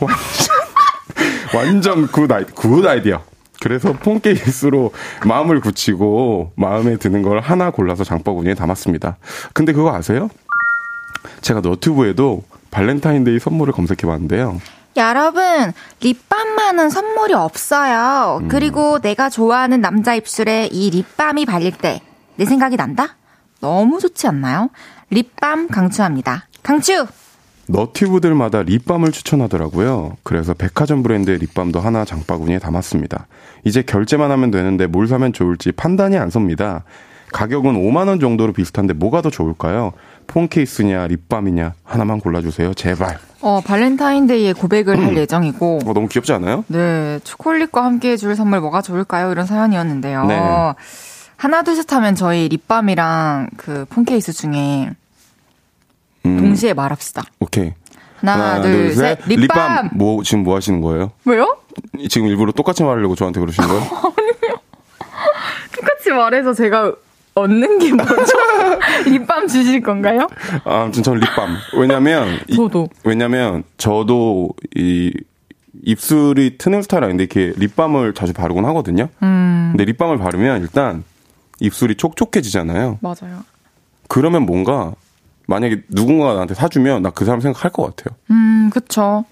[0.00, 3.22] 완전 완전 good i good idea.
[3.60, 4.90] 그래서 폰 케이스로
[5.26, 9.18] 마음을 굳히고 마음에 드는 걸 하나 골라서 장바구니에 담았습니다.
[9.52, 10.30] 근데 그거 아세요?
[11.42, 14.60] 제가 너튜브에도 발렌타인데이 선물을 검색해 봤는데요.
[14.96, 18.42] 여러분, 립밤만한 선물이 없어요.
[18.48, 22.00] 그리고 내가 좋아하는 남자 입술에 이 립밤이 발릴 때
[22.36, 23.16] 내 생각이 난다?
[23.60, 24.70] 너무 좋지 않나요?
[25.10, 26.46] 립밤 강추합니다.
[26.62, 27.06] 강추!
[27.68, 30.16] 너튜버들마다 립밤을 추천하더라고요.
[30.22, 33.26] 그래서 백화점 브랜드의 립밤도 하나 장바구니에 담았습니다.
[33.64, 36.84] 이제 결제만 하면 되는데 뭘 사면 좋을지 판단이 안 섭니다.
[37.32, 39.92] 가격은 5만원 정도로 비슷한데 뭐가 더 좋을까요?
[40.32, 42.72] 폰 케이스냐, 립밤이냐, 하나만 골라주세요.
[42.74, 43.18] 제발.
[43.42, 46.64] 어, 발렌타인데이에 고백을 할 예정이고, 어, 너무 귀엽지 않아요?
[46.68, 49.30] 네, 초콜릿과 함께 줄 선물 뭐가 좋을까요?
[49.30, 50.24] 이런 사연이었는데요.
[50.24, 50.40] 네.
[51.36, 54.90] 하나 둘 셋 하면 저희 립밤이랑 그 폰케이스 중에
[56.24, 57.24] 음, 동시에 말합시다.
[57.40, 57.74] 오케이.
[58.20, 59.18] 하나, 둘, 셋.
[59.26, 59.90] 립밤.
[59.92, 61.10] 뭐 지금 뭐 하시는 거예요?
[61.24, 61.58] 왜요?
[62.08, 63.82] 지금 일부러 똑같이 말하려고 저한테 그러신 거예요?
[65.74, 66.92] 똑같이 말해서 제가
[67.34, 68.14] 얻는 게 뭐죠?
[69.06, 70.26] 립밤 주실 건가요?
[70.64, 71.56] 아, 아무튼 저는 립밤.
[71.78, 72.88] 왜냐면 이- 저도.
[73.04, 75.12] 왜냐면 저도 이
[75.84, 79.08] 입술이 트는 스타일 아닌데 이렇게 립밤을 자주 바르곤 하거든요.
[79.22, 79.70] 음.
[79.72, 81.02] 근데 립밤을 바르면 일단
[81.60, 82.98] 입술이 촉촉해지잖아요.
[83.00, 83.44] 맞아요.
[84.08, 84.92] 그러면 뭔가
[85.46, 88.16] 만약에 누군가가 나한테 사주면 나 그 사람 생각할 것 같아요.
[88.30, 89.24] 음, 그쵸.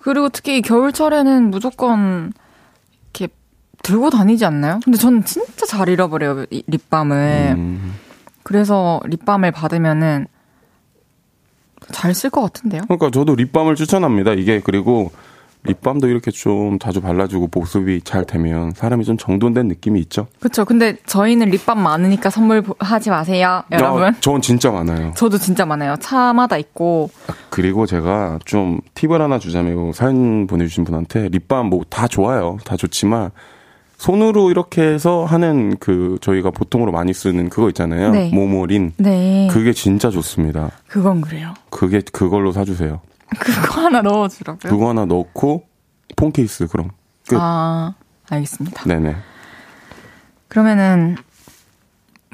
[0.00, 2.32] 그리고 특히 겨울철에는 무조건
[3.14, 3.32] 이렇게
[3.82, 4.80] 들고 다니지 않나요?
[4.84, 7.54] 근데 저는 진짜 잘 잃어버려요, 이 립밤을.
[7.56, 7.94] 음.
[8.44, 10.26] 그래서 립밤을 받으면은
[11.92, 12.82] 잘 쓸 것 같은데요?
[12.82, 14.32] 그러니까 저도 립밤을 추천합니다.
[14.32, 15.10] 이게 그리고
[15.64, 20.26] 립밤도 이렇게 좀 자주 발라주고 보습이 잘 되면 사람이 좀 정돈된 느낌이 있죠.
[20.40, 20.64] 그쵸.
[20.66, 24.04] 근데 저희는 립밤 많으니까 선물 보- 하지 마세요, 여러분.
[24.04, 25.12] 아, 전 진짜 많아요.
[25.16, 25.96] 저도 진짜 많아요.
[26.00, 27.10] 차마다 있고.
[27.48, 32.58] 그리고 제가 좀 팁을 하나 주자면 사연 보내주신 분한테 립밤 뭐 다 좋아요.
[32.66, 33.30] 다 좋지만
[34.04, 38.10] 손으로 이렇게 해서 하는 그 저희가 보통으로 많이 쓰는 그거 있잖아요.
[38.10, 38.28] 네.
[38.28, 38.92] 모모린.
[38.98, 39.48] 네.
[39.50, 40.70] 그게 진짜 좋습니다.
[40.86, 41.54] 그건 그래요.
[41.70, 43.00] 그게 그걸로 사주세요.
[43.40, 44.70] 그거 하나 넣어주라고요?
[44.70, 45.64] 그거 하나 넣고
[46.16, 46.90] 폰 케이스 그럼
[47.26, 47.38] 끝.
[47.40, 47.94] 아,
[48.28, 48.84] 알겠습니다.
[48.84, 49.16] 네네.
[50.48, 51.16] 그러면은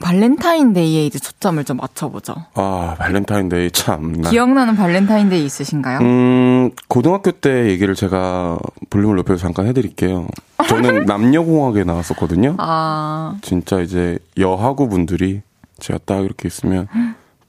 [0.00, 2.34] 발렌타인데이에 이제 초점을 좀 맞춰보죠.
[2.54, 4.20] 아 발렌타인데이 참.
[4.20, 5.98] 나- 기억나는 발렌타인데이 있으신가요?
[6.00, 8.58] 음, 고등학교 때 얘기를 제가
[8.90, 10.26] 볼륨을 높여서 잠깐 해드릴게요.
[10.68, 12.56] 저는 남녀공학에 나왔었거든요.
[12.58, 15.42] 아, 진짜 이제 여학우 분들이
[15.78, 16.88] 제가 딱 이렇게 있으면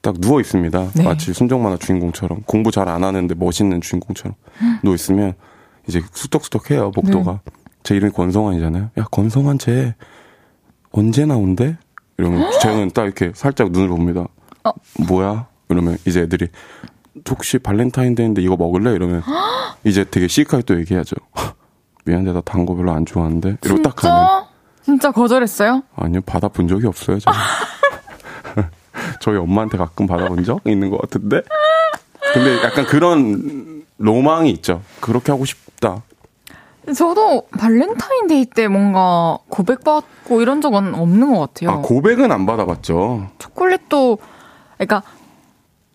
[0.00, 0.88] 딱 누워 있습니다.
[0.94, 1.02] 네.
[1.04, 4.34] 마치 순정만화 주인공처럼 공부 잘 안 하는데 멋있는 주인공처럼
[4.82, 5.34] 누워 있으면
[5.88, 7.32] 이제 수덕수덕해요 복도가.
[7.44, 7.52] 네.
[7.82, 8.90] 제 이름이 권성환이잖아요.
[8.98, 9.94] 야 권성환 쟤
[10.92, 11.76] 언제 나온대?
[12.22, 14.26] 이러면 저는 딱 이렇게 살짝 눈을 봅니다.
[14.64, 14.70] 어.
[15.08, 15.46] 뭐야?
[15.68, 16.46] 이러면 이제 애들이
[17.28, 18.92] 혹시 발렌타인데이인데 이거 먹을래?
[18.92, 19.22] 이러면
[19.84, 21.16] 이제 되게 시크하게 또 얘기하죠.
[22.04, 23.58] 미안한데 나 단 거 별로 안 좋아하는데.
[23.64, 24.52] 이러고 딱 가면 진짜?
[24.84, 25.82] 진짜 거절했어요?
[25.96, 27.38] 아니요, 받아본 적이 없어요, 저는.
[29.20, 31.42] 저희 엄마한테 가끔 받아본 적 있는 것 같은데?
[32.34, 34.82] 근데 약간 그런 로망이 있죠.
[35.00, 36.02] 그렇게 하고 싶다.
[36.96, 41.70] 저도 발렌타인데이 때 뭔가 고백받고 이런 적은 없는 것 같아요.
[41.70, 43.28] 아, 고백은 안 받아봤죠.
[43.38, 44.18] 초콜릿도,
[44.76, 45.02] 그러니까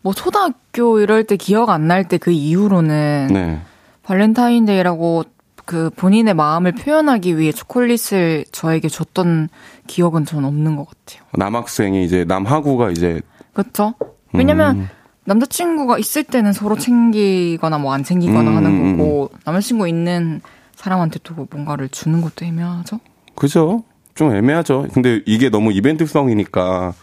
[0.02, 3.60] 뭐 초등학교 이럴 때 기억 안 날 때 그 이후로는 네.
[4.04, 5.24] 발렌타인데이라고
[5.66, 9.50] 그 본인의 마음을 표현하기 위해 초콜릿을 저에게 줬던
[9.88, 11.28] 기억은 전 없는 것 같아요.
[11.34, 13.20] 남학생이 이제, 남학우가 이제,
[13.54, 13.94] 그렇죠?
[14.32, 14.90] 왜냐면 음.
[15.26, 20.40] 남자친구가 있을 때는 서로 챙기거나 뭐 안 챙기거나 음, 하는 음, 거고 남자친구 있는
[20.78, 23.00] 사람한테 또 뭔가를 주는 것도 애매하죠?
[23.36, 23.84] 그죠?
[24.16, 24.88] 좀 애매하죠.
[24.94, 26.94] 근데 이게 너무 이벤트성이니까,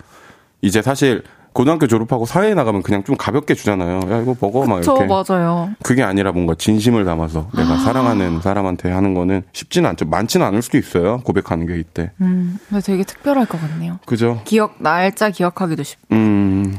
[0.62, 1.22] 이제 사실,
[1.52, 4.00] 고등학교 졸업하고 사회에 나가면 그냥 좀 가볍게 주잖아요.
[4.10, 5.06] 야, 이거 먹어, 막저 이렇게.
[5.06, 5.70] 맞아요.
[5.84, 10.06] 그게 아니라 뭔가 진심을 담아서 내가 사랑하는 사람한테 하는 거는 쉽지는 않죠.
[10.06, 11.18] 많지는 않을 수도 있어요.
[11.18, 12.10] 고백하는 게 이때.
[12.20, 14.00] 음, 근데 되게 특별할 것 같네요.
[14.04, 14.40] 그죠?
[14.44, 15.98] 기억 날짜 기억하기도 쉽.
[16.10, 16.76] 음.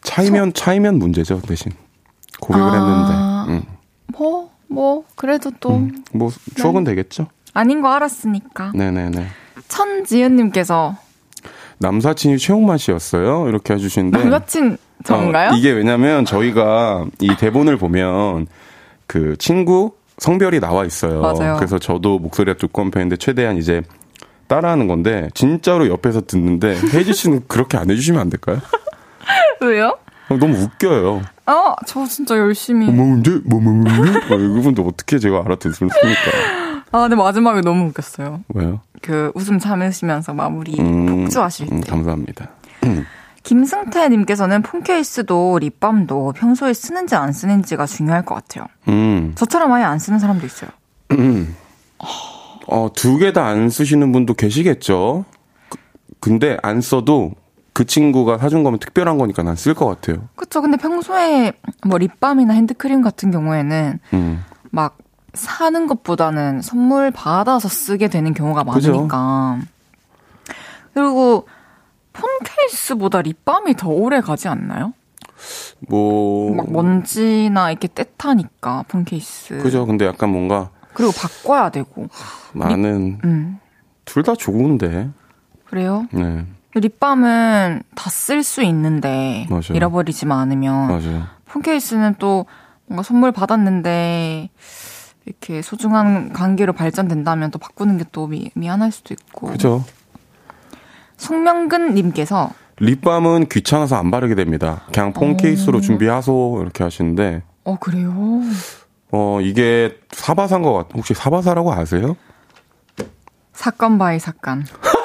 [0.00, 1.72] 차이면 차이면 문제죠, 대신.
[2.40, 3.44] 고백을 아.
[3.48, 3.66] 했는데.
[4.16, 4.43] 뭐,
[4.74, 6.04] 뭐 그래도 또 음.
[6.12, 7.28] 뭐 추억은 되겠죠?
[7.52, 8.72] 아닌 거 알았으니까.
[8.74, 9.26] 네, 네, 네.
[9.68, 10.96] 천지은님께서
[11.78, 13.48] 남사친이 최홍만 씨였어요.
[13.48, 14.18] 이렇게 해 주시는데.
[14.18, 15.50] 남자친 전가요?
[15.50, 18.46] 어, 이게 왜냐면 저희가 이 대본을 보면
[19.06, 21.20] 그 친구 성별이 나와 있어요.
[21.20, 21.56] 맞아요.
[21.56, 23.82] 그래서 저도 목소리가 두꺼운 편인데 최대한 이제
[24.46, 28.58] 따라하는 건데 진짜로 옆에서 듣는데 혜지 씨는 그렇게 안 해주시면 안 될까요?
[29.60, 29.98] 왜요?
[30.28, 31.22] 너무 웃겨요.
[31.46, 32.86] 어, 저 진짜 열심히.
[32.86, 33.90] 뭐 문제 뭐 문제
[34.34, 35.96] 이분도 어떻게 제가 알아듣습니까?
[36.92, 38.40] 아, 근데 마지막에 너무 웃겼어요.
[38.54, 38.80] 왜요?
[39.02, 41.74] 그 웃음 참으시면서 마무리 음, 폭주하실 때.
[41.76, 42.48] 음, 감사합니다.
[43.42, 48.66] 김승태님께서는 폰케이스도 립밤도 평소에 쓰는지 안 쓰는지가 중요할 것 같아요.
[48.88, 50.70] 음, 저처럼 아예 안 쓰는 사람도 있어요.
[52.66, 55.26] 어, 두 개 다 안 쓰시는 분도 계시겠죠.
[55.68, 55.78] 그-
[56.20, 57.32] 근데 안 써도
[57.74, 60.28] 그 친구가 사준 거면 특별한 거니까 난 쓸 것 같아요.
[60.36, 60.62] 그쵸.
[60.62, 61.52] 근데 평소에
[61.84, 64.44] 뭐 립밤이나 핸드크림 같은 경우에는 음.
[64.70, 64.96] 막
[65.34, 68.92] 사는 것보다는 선물 받아서 쓰게 되는 경우가 그죠.
[68.92, 69.58] 많으니까.
[70.94, 71.48] 그리고
[72.12, 74.92] 폰 케이스보다 립밤이 더 오래 가지 않나요?
[75.88, 79.58] 뭐 막 먼지나 이렇게 때타니까 폰 케이스.
[79.58, 79.84] 그죠.
[79.84, 82.06] 근데 약간 뭔가 그리고 바꿔야 되고.
[82.52, 83.58] 많은 음.
[84.04, 85.10] 둘다 좋은데.
[85.66, 86.06] 그래요?
[86.12, 86.46] 네.
[86.80, 89.62] 립밤은 다 쓸 수 있는데 맞아요.
[89.74, 91.22] 잃어버리지만 않으면 맞아요.
[91.46, 92.46] 폰 케이스는 또
[92.86, 94.50] 뭔가 선물 받았는데
[95.26, 99.48] 이렇게 소중한 관계로 발전된다면 또 바꾸는 게 또 미안할 수도 있고.
[99.48, 99.84] 그죠.
[101.16, 102.50] 송명근 님께서
[102.80, 104.82] 립밤은 귀찮아서 안 바르게 됩니다.
[104.92, 105.36] 그냥 폰 오.
[105.36, 108.12] 케이스로 준비하소 이렇게 하시는데 어 그래요.
[109.12, 110.88] 어 이게 사바사인 것 같.
[110.94, 112.16] 혹시 사바사라고 아세요?
[113.52, 114.64] 사건 by 사건.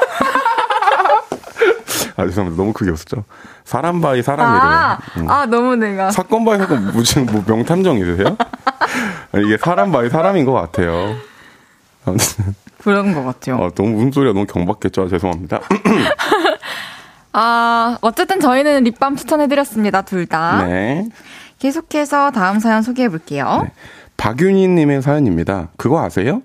[2.20, 2.61] 아 죄송합니다.
[2.61, 3.24] 너무 크게 웃었죠.
[3.63, 4.61] 사람 by 사람이래요.
[4.61, 5.30] 아, 음.
[5.30, 8.36] 아 너무 내가 사건 by 사건 무슨 뭐 명탐정이세요?
[9.45, 11.15] 이게 사람 by 사람인 것 같아요.
[12.84, 13.57] 그런 것 같아요.
[13.57, 15.07] 어, 너무 웃음소리가 너무 경박했죠.
[15.07, 15.61] 죄송합니다.
[17.32, 20.65] 아 어쨌든 저희는 립밤 추천해드렸습니다 둘 다.
[20.65, 21.07] 네.
[21.59, 23.61] 계속해서 다음 사연 소개해볼게요.
[23.63, 23.72] 네.
[24.17, 25.70] 박윤희님의 사연입니다.
[25.78, 26.41] 그거 아세요?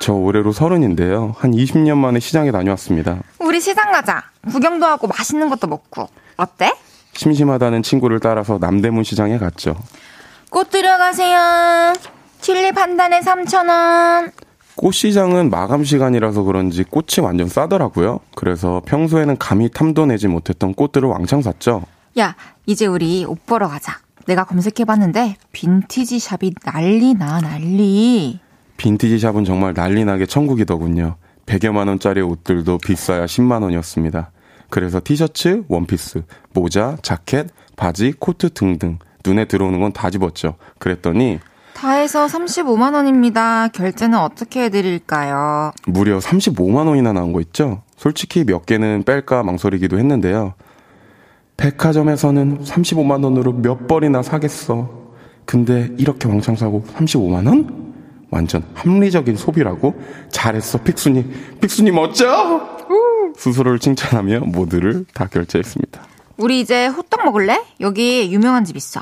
[0.00, 1.34] 저 올해로 서른인데요.
[1.38, 3.18] 한 20년 만에 시장에 다녀왔습니다.
[3.38, 4.22] 우리 시장 가자.
[4.50, 6.08] 구경도 하고 맛있는 것도 먹고.
[6.36, 6.72] 어때?
[7.12, 9.76] 심심하다는 친구를 따라서 남대문 시장에 갔죠.
[10.48, 11.92] 꽃 들어가세요.
[12.40, 14.32] 튤립 한 단에 3,000원.
[14.76, 18.20] 꽃시장은 마감 시간이라서 그런지 꽃이 완전 싸더라고요.
[18.34, 21.82] 그래서 평소에는 감히 탐도 내지 못했던 꽃들을 왕창 샀죠.
[22.18, 22.34] 야,
[22.64, 23.98] 이제 우리 옷 보러 가자.
[24.26, 28.40] 내가 검색해봤는데 빈티지 샵이 난리 나 난리.
[28.80, 31.16] 빈티지 샵은 정말 난리나게 천국이더군요.
[31.44, 34.30] 100여만 원짜리 옷들도 비싸야 10만 원이었습니다.
[34.70, 36.22] 그래서 티셔츠, 원피스,
[36.54, 40.54] 모자, 자켓, 바지, 코트 등등 눈에 들어오는 건 다 집었죠.
[40.78, 41.40] 그랬더니
[41.74, 43.68] 다 해서 35만 원입니다.
[43.68, 45.72] 결제는 어떻게 해드릴까요?
[45.86, 47.82] 무려 35만 원이나 나온 거 있죠?
[47.98, 50.54] 솔직히 몇 개는 뺄까 망설이기도 했는데요.
[51.58, 54.88] 백화점에서는 35만 원으로 몇 벌이나 사겠어.
[55.44, 57.79] 근데 이렇게 왕창 사고 35만 원?
[58.30, 59.94] 완전 합리적인 소비라고?
[60.30, 61.58] 잘했어, 픽수님.
[61.60, 62.78] 픽수님 멋져!
[63.36, 66.02] 스스로를 칭찬하며 모두를 다 결제했습니다.
[66.36, 67.62] 우리 이제 호떡 먹을래?
[67.80, 69.00] 여기 유명한 집 있어.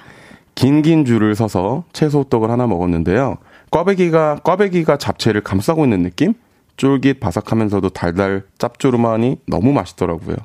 [0.55, 3.37] 긴긴 줄을 서서 채소 호떡을 하나 먹었는데요.
[3.71, 6.35] 꽈배기가 꽈배기가 잡채를 감싸고 있는 느낌?
[6.77, 10.37] 쫄깃 바삭하면서도 달달 짭조름하니 너무 맛있더라고요.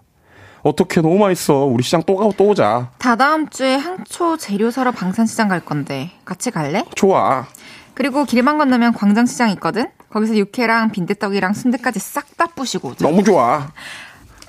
[0.63, 1.65] 어떻게 너무 맛있어.
[1.65, 2.91] 우리 시장 또 가고 또 오자.
[2.97, 6.85] 다다음 주에 향초 재료 사러 방산시장 갈 건데 같이 갈래?
[6.95, 7.45] 좋아.
[7.93, 9.87] 그리고 길만 건너면 광장시장 있거든?
[10.09, 13.07] 거기서 육회랑 빈대떡이랑 순대까지 싹 다 부시고 오자.
[13.07, 13.67] 너무 좋아.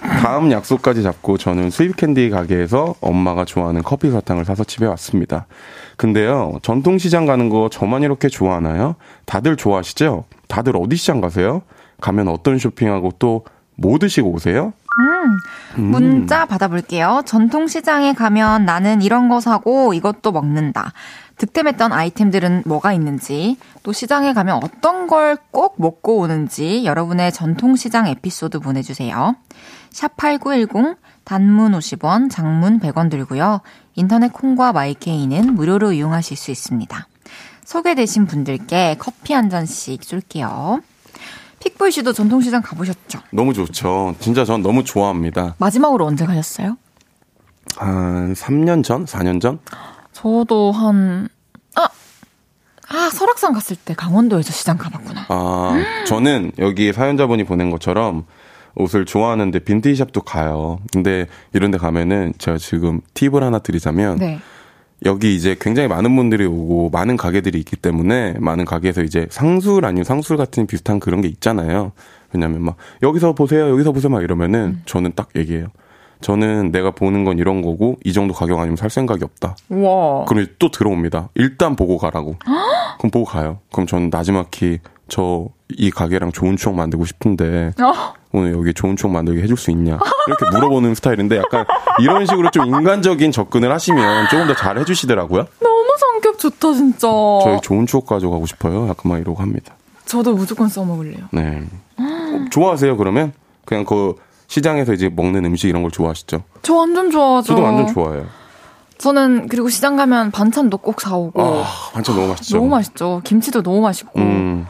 [0.01, 5.47] 다음 약속까지 잡고 저는 수입 캔디 가게에서 엄마가 좋아하는 커피 사탕을 사서 집에 왔습니다.
[5.97, 8.97] 근데요, 전통시장 가는 거 저만 이렇게 좋아하나요?
[9.24, 10.24] 다들 좋아하시죠?
[10.49, 11.62] 다들 어디 시장 가세요?
[12.01, 13.45] 가면 어떤 쇼핑하고 또
[13.76, 14.72] 뭐 드시고 오세요?
[15.76, 17.22] 문자 받아볼게요.
[17.26, 20.92] 전통시장에 가면 나는 이런 거 사고 이것도 먹는다.
[21.37, 28.61] 득템했던 아이템들은 뭐가 있는지, 또 시장에 가면 어떤 걸 꼭 먹고 오는지 여러분의 전통시장 에피소드
[28.61, 29.37] 보내주세요.
[29.93, 33.61] 샵8910 단문 50원, 장문 100원 들고요.
[33.95, 37.07] 인터넷 콩과 마이케이는 무료로 이용하실 수 있습니다.
[37.64, 40.80] 소개되신 분들께 커피 한 잔씩 쏠게요.
[41.61, 43.20] 픽보이 씨도 전통시장 가보셨죠?
[43.30, 44.14] 너무 좋죠.
[44.20, 45.55] 진짜 전 너무 좋아합니다.
[45.59, 46.76] 마지막으로 언제 가셨어요?
[47.76, 49.07] 한 3년 전?
[49.07, 49.61] 4년 전?
[50.14, 51.28] 저도 한,
[51.74, 51.88] 아!
[52.88, 55.26] 아, 설악산 갔을 때 강원도에서 시장 가봤구나.
[55.28, 58.24] 아, 저는 여기 사연자분이 보낸 것처럼
[58.76, 60.78] 옷을 좋아하는데 빈티지샵도 가요.
[60.92, 64.40] 근데 이런 데 가면은 제가 지금 팁을 하나 드리자면 네.
[65.04, 70.04] 여기 이제 굉장히 많은 분들이 오고 많은 가게들이 있기 때문에 많은 가게에서 이제 상술 아니면
[70.04, 71.92] 상술 같은 비슷한 그런 게 있잖아요.
[72.32, 74.82] 왜냐면 막 여기서 보세요, 여기서 보세요 막 이러면은 음.
[74.86, 75.68] 저는 딱 얘기해요.
[76.24, 79.56] 저는 내가 보는 건 이런 거고 이 정도 가격 아니면 살 생각이 없다.
[79.68, 80.24] 와.
[80.24, 81.28] 그럼 또 들어옵니다.
[81.34, 82.36] 일단 보고 가라고.
[82.98, 83.58] 그럼 보고 가요.
[83.70, 89.12] 그럼 저는 나지막히 저 이 가게랑 좋은 추억 만들고 싶은데 어, 오늘 여기 좋은 추억
[89.12, 89.98] 만들게 해줄 수 있냐
[90.28, 91.64] 이렇게 물어보는 스타일인데 약간
[92.00, 95.46] 이런 식으로 좀 인간적인 접근을 하시면 조금 더 잘 해주시더라고요.
[95.60, 97.08] 너무 성격 좋다, 진짜.
[97.42, 98.86] 저희 좋은 추억 가져가고 싶어요.
[98.88, 99.74] 약간 막 이러고 합니다.
[100.04, 101.24] 저도 무조건 써먹을래요.
[101.32, 101.62] 네.
[101.98, 103.32] 어, 좋아하세요 그러면?
[103.64, 104.14] 그냥 그
[104.55, 106.44] 시장에서 이제 먹는 음식 이런 걸 좋아하시죠?
[106.62, 107.48] 저 완전 좋아하죠.
[107.48, 108.24] 저도 완전 좋아해요.
[108.98, 111.42] 저는 그리고 시장 가면 반찬도 꼭 사오고.
[111.42, 112.57] 아, 완전 너무 맛있죠.
[112.57, 113.20] 너무 맛있죠.
[113.24, 114.20] 김치도 너무 맛있고.
[114.20, 114.66] 음.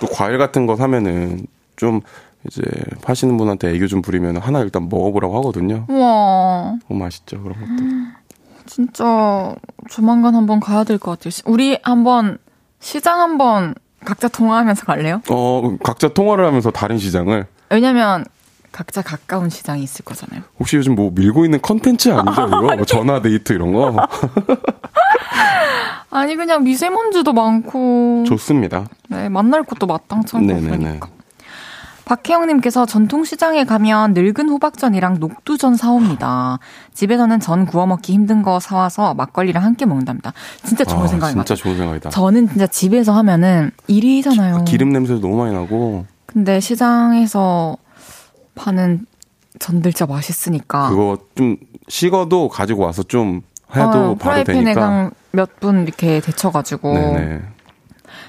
[0.00, 1.46] 또 과일 같은 거 사면은
[1.76, 2.00] 좀
[2.46, 2.62] 이제
[3.02, 5.84] 파시는 분한테 애교 좀 부리면 하나 일단 먹어보라고 하거든요.
[5.90, 6.78] 우와.
[6.88, 7.84] 너무 맛있죠 그런 것도.
[8.64, 9.54] 진짜
[9.90, 11.30] 조만간 한번 가야 될 것 같아요.
[11.30, 12.38] 시- 우리 한번
[12.78, 13.74] 시장 한번
[14.06, 15.20] 각자 통화하면서 갈래요?
[15.28, 18.24] 어 각자 통화를 하면서 다른 시장을 왜냐면
[18.72, 20.42] 각자 가까운 시장이 있을 거잖아요.
[20.58, 22.60] 혹시 요즘 뭐 밀고 있는 컨텐츠 아니죠 이거?
[22.76, 23.94] 뭐 전화 데이트 이런 거
[26.10, 28.86] 아니 그냥 미세먼지도 많고 좋습니다.
[29.08, 30.78] 네, 만날 곳도 마땅찮고 네네네.
[30.78, 31.08] 그러니까.
[32.04, 36.58] 박혜영님께서 전통시장에 가면 늙은 호박전이랑 녹두전 사옵니다.
[36.92, 40.32] 집에서는 전 구워 먹기 힘든 거 사와서 막걸리랑 함께 먹는답니다.
[40.64, 41.62] 진짜 좋은 아, 생각인 것 진짜.
[41.62, 42.10] 좋은 생각이다.
[42.10, 44.64] 저는 진짜 집에서 하면은 일이잖아요.
[44.64, 47.76] 기 름 냄새도 너무 많이 나고 근데 시장에서
[48.54, 49.06] 파는
[49.58, 50.88] 전들자 맛있으니까.
[50.90, 51.56] 그거 좀
[51.88, 53.42] 식어도 가지고 와서 좀
[53.74, 55.10] 해도 어, 바로 프라이팬에 되니까.
[55.32, 56.92] 몇분 이렇게 데쳐가지고.
[56.92, 57.42] 네네.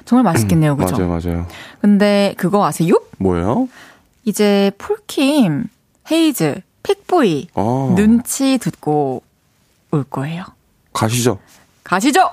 [0.06, 0.98] 정말 맛있겠네요, 그죠?
[0.98, 1.48] 맞아요, 맞아요.
[1.80, 2.94] 근데 그거 아세요?
[3.18, 3.68] 뭐요?
[4.26, 5.66] 이제 폴킴,
[6.12, 7.94] 헤이즈, 픽보이 아.
[7.96, 9.24] 눈치 듣고
[9.92, 10.44] 올 거예요.
[10.94, 11.40] 가시죠.
[11.84, 12.30] 가시죠!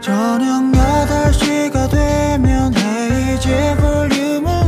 [0.00, 4.59] 저녁 8시가 되면 헤이즈 볼륨을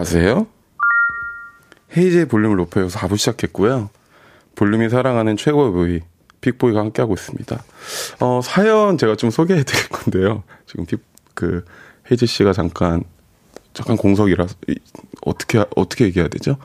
[0.00, 0.46] 아세요?
[1.94, 3.90] 헤이즈의 볼륨을 높여서 4부 시작했고요.
[4.54, 6.00] 볼륨이 사랑하는 최고의 부위,
[6.40, 7.62] 픽보이가 함께하고 있습니다.
[8.20, 10.42] 어, 사연 제가 좀 소개해 드릴 건데요.
[10.66, 11.66] 지금 픽, 그,
[12.10, 13.04] 헤이즈 씨가 잠깐,
[13.74, 14.76] 잠깐 공석이라서, 이,
[15.20, 16.56] 어떻게, 어떻게 얘기해야 되죠?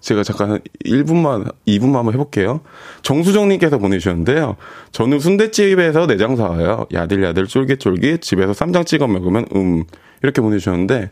[0.00, 2.60] 제가 잠깐 1분만, 2분만 한번 해볼게요.
[3.02, 4.56] 정수정님께서 보내주셨는데요.
[4.92, 6.86] 저는 순대집에서 내장 사와요.
[6.92, 9.84] 야들야들 쫄깃쫄깃 집에서 쌈장 찍어 먹으면 음
[10.22, 11.10] 이렇게 보내주셨는데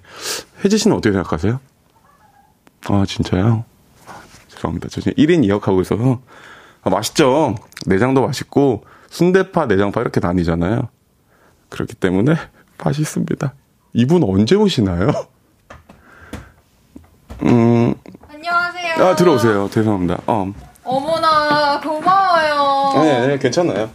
[0.65, 1.61] 혜지 씨는 어떻게 생각하세요?
[2.89, 3.65] 아 진짜요?
[4.49, 4.89] 죄송합니다.
[4.89, 6.21] 저 지금 1인 2역 하고 있어서
[6.83, 7.57] 아, 맛있죠.
[7.87, 10.89] 내장도 맛있고 순대파, 내장파 이렇게 나뉘잖아요.
[11.69, 12.35] 그렇기 때문에
[12.83, 13.55] 맛있습니다.
[13.93, 15.11] 이분 언제 오시나요?
[17.45, 17.95] 음.
[18.59, 19.05] 안녕하세요.
[19.05, 19.69] 아 들어오세요.
[19.71, 20.19] 죄송합니다.
[20.27, 20.51] 어.
[20.83, 23.03] 어머나 고마워요.
[23.03, 23.91] 네, 네 괜찮아요.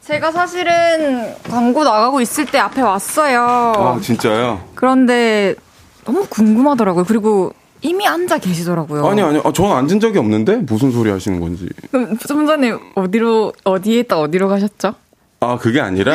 [0.00, 3.42] 제가 사실은 광고 나가고 있을 때 앞에 왔어요.
[3.76, 4.60] 아 진짜요?
[4.74, 5.54] 그런데
[6.04, 7.04] 너무 궁금하더라고요.
[7.04, 9.06] 그리고 이미 앉아 계시더라고요.
[9.06, 11.68] 아니 아니, 아, 저는 앉은 적이 없는데 무슨 소리 하시는 건지.
[11.90, 14.94] 그럼 좀 전에 어디로 어디에 있다 어디로 가셨죠?
[15.40, 16.14] 아 그게 아니라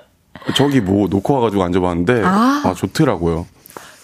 [0.56, 3.46] 저기 뭐 놓고 와가지고 앉아봤는데 아, 아 좋더라고요.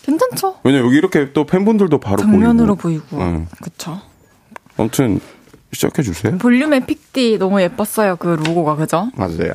[0.06, 0.56] 괜찮죠?
[0.62, 3.30] 왜냐 여기 이렇게 또 팬분들도 바로 정면으로 보이고, 보이고.
[3.30, 3.44] 네.
[3.60, 4.00] 그쵸.
[4.78, 5.20] 아무튼
[5.72, 6.38] 시작해 주세요.
[6.38, 9.10] 볼륨의 픽디 너무 예뻤어요 그 로고가 그죠?
[9.16, 9.54] 맞아요.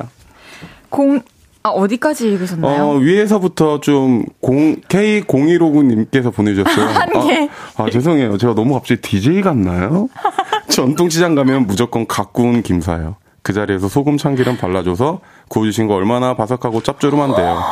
[0.90, 1.20] 공
[1.64, 2.82] 아, 어디까지 읽으셨나요?
[2.82, 6.86] 어, 위에서부터 좀, 공, K0159님께서 보내주셨어요.
[6.90, 7.48] 한 개.
[7.76, 8.36] 아, 아, 죄송해요.
[8.36, 10.08] 제가 너무 갑자기 DJ 같나요?
[10.68, 13.14] 전통시장 가면 무조건 가꾸운 김사요.
[13.42, 17.62] 그 자리에서 소금 참기름 발라줘서 구워주신 거 얼마나 바삭하고 짭조름한데요.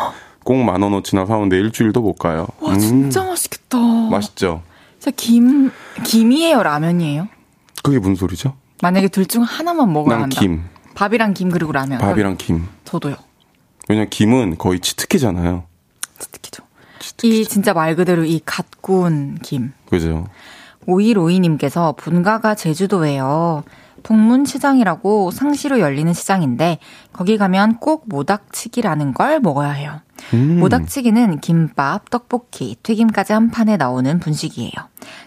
[0.45, 2.47] 꼭 만 원어치나 사오는데 일주일도 못 가요.
[2.61, 2.79] 와, 음.
[2.79, 3.79] 진짜 맛있겠다.
[3.79, 4.63] 맛있죠?
[4.99, 5.71] 진짜 김,
[6.05, 7.29] 김이에요, 라면이에요?
[7.83, 8.55] 그게 무슨 소리죠?
[8.83, 10.41] 만약에 둘 중 하나만 먹어야 난 한다.
[10.41, 10.65] 김.
[10.95, 11.99] 밥이랑 김 그리고 라면.
[11.99, 12.67] 밥이랑 김.
[12.85, 13.17] 저도요.
[13.89, 15.65] 왜냐 김은 거의 치트키잖아요.
[16.19, 16.63] 치트키죠.
[17.23, 19.73] 이 진짜 말 그대로 이 갓 구운 김.
[19.89, 20.27] 그죠.
[20.87, 23.65] 5152님께서 본가가 제주도예요.
[24.03, 26.79] 동문시장이라고 상시로 열리는 시장인데
[27.13, 30.01] 거기 가면 꼭 모닥치기라는 걸 먹어야 해요.
[30.35, 30.59] 음.
[30.61, 34.73] 모닥치기는 김밥, 떡볶이, 튀김까지 한 판에 나오는 분식이에요.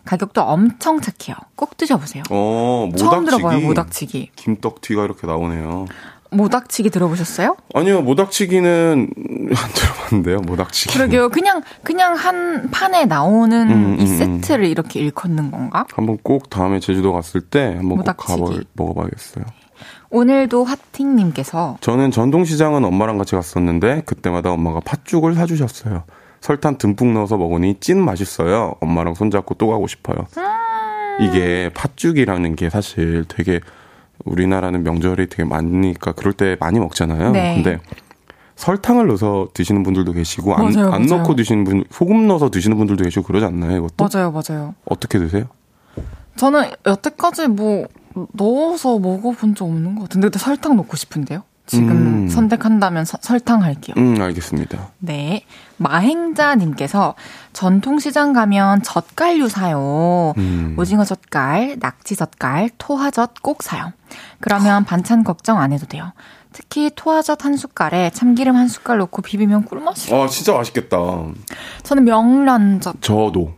[0.06, 1.36] 가격도 엄청 착해요.
[1.56, 2.24] 꼭 드셔보세요.
[2.30, 3.10] 어, 모닥치기.
[3.10, 4.32] 처음 들어봐요, 모닥치기.
[4.36, 5.86] 김떡튀가 이렇게 나오네요.
[6.32, 7.58] 모닥치기 들어보셨어요?
[7.76, 9.10] 아니요, 모닥치기는
[9.56, 10.94] 안 들어봤는데요, 모닥치기.
[10.94, 11.30] 그러게요.
[11.30, 14.40] 그냥, 그냥 한 판에 나오는 음, 이 음, 음.
[14.42, 14.70] 세트를 음.
[14.72, 15.86] 이렇게 일컫는 건가?
[15.94, 18.40] 한번 꼭 다음에 제주도 갔을 때 한번 모닥치기.
[18.40, 19.46] 꼭 가볼, 먹어봐야겠어요.
[20.14, 26.04] 오늘도 화팅님께서 저는 전통시장은 엄마랑 같이 갔었는데 그때마다 엄마가 팥죽을 사주셨어요.
[26.40, 28.76] 설탕 듬뿍 넣어서 먹으니 찐 맛있어요.
[28.80, 30.28] 엄마랑 손잡고 또 가고 싶어요.
[30.38, 33.60] 음~ 이게 팥죽이라는 게 사실 되게
[34.24, 37.32] 우리나라는 명절이 되게 많으니까 그럴 때 많이 먹잖아요.
[37.32, 37.56] 네.
[37.56, 37.80] 근데
[38.56, 41.22] 설탕을 넣어서 드시는 분들도 계시고 안, 맞아요, 안 맞아요.
[41.22, 43.78] 넣고 드시는 분 소금 넣어서 드시는 분들도 계시고 그러지 않나요?
[43.78, 44.76] 이것도 맞아요, 맞아요.
[44.86, 45.46] 어떻게 드세요?
[46.36, 47.88] 저는 여태까지 뭐
[48.34, 51.44] 넣어서 먹어본 적 없는 것 같은데 근데 설탕 넣고 싶은데요.
[51.66, 52.28] 지금 음.
[52.28, 53.96] 선택한다면 서, 설탕 할게요.
[53.98, 54.90] 음, 알겠습니다.
[55.00, 55.46] 네.
[55.78, 57.16] 마행자님께서
[57.54, 60.34] 전통시장 가면 젓갈류 사요.
[60.38, 60.76] 음.
[60.78, 63.94] 오징어 젓갈, 낙지 젓갈, 토화젓 꼭 사요.
[64.42, 66.12] 그러면 반찬 걱정 안 해도 돼요.
[66.52, 70.22] 특히 토화젓 한 숟갈에 참기름 한 숟갈 넣고 비비면 꿀맛이에요.
[70.22, 70.98] 아, 진짜 맛있겠다.
[71.84, 73.02] 저는 명란젓.
[73.02, 73.54] 저도.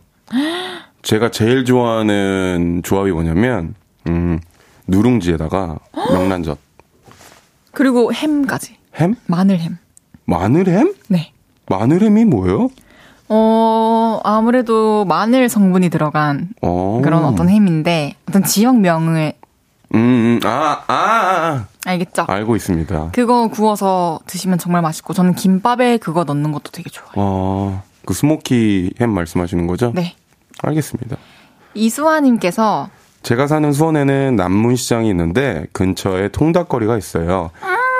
[1.02, 3.74] 제가 제일 좋아하는 조합이 뭐냐면,
[4.08, 4.40] 음,
[4.86, 5.78] 누룽지에다가
[6.12, 6.58] 명란젓.
[7.72, 8.76] 그리고 햄까지.
[8.96, 9.14] 햄?
[9.26, 9.78] 마늘햄.
[10.24, 10.94] 마늘햄?
[11.08, 11.32] 네.
[11.68, 12.68] 마늘햄이 뭐예요?
[13.28, 17.00] 어, 아무래도 마늘 성분이 들어간 어.
[17.02, 19.32] 그런 어떤 햄인데, 어떤 지역명을.
[19.94, 21.66] 음, 음, 아, 아, 아.
[21.84, 22.24] 알겠죠?
[22.28, 23.10] 알고 있습니다.
[23.12, 27.12] 그거 구워서 드시면 정말 맛있고, 저는 김밥에 그거 넣는 것도 되게 좋아요.
[27.16, 29.92] 어, 그 스모키 햄 말씀하시는 거죠?
[29.94, 30.14] 네.
[30.62, 31.16] 알겠습니다.
[31.74, 32.88] 이수아님께서
[33.26, 37.50] 제가 사는 수원에는 남문시장이 있는데 근처에 통닭거리가 있어요.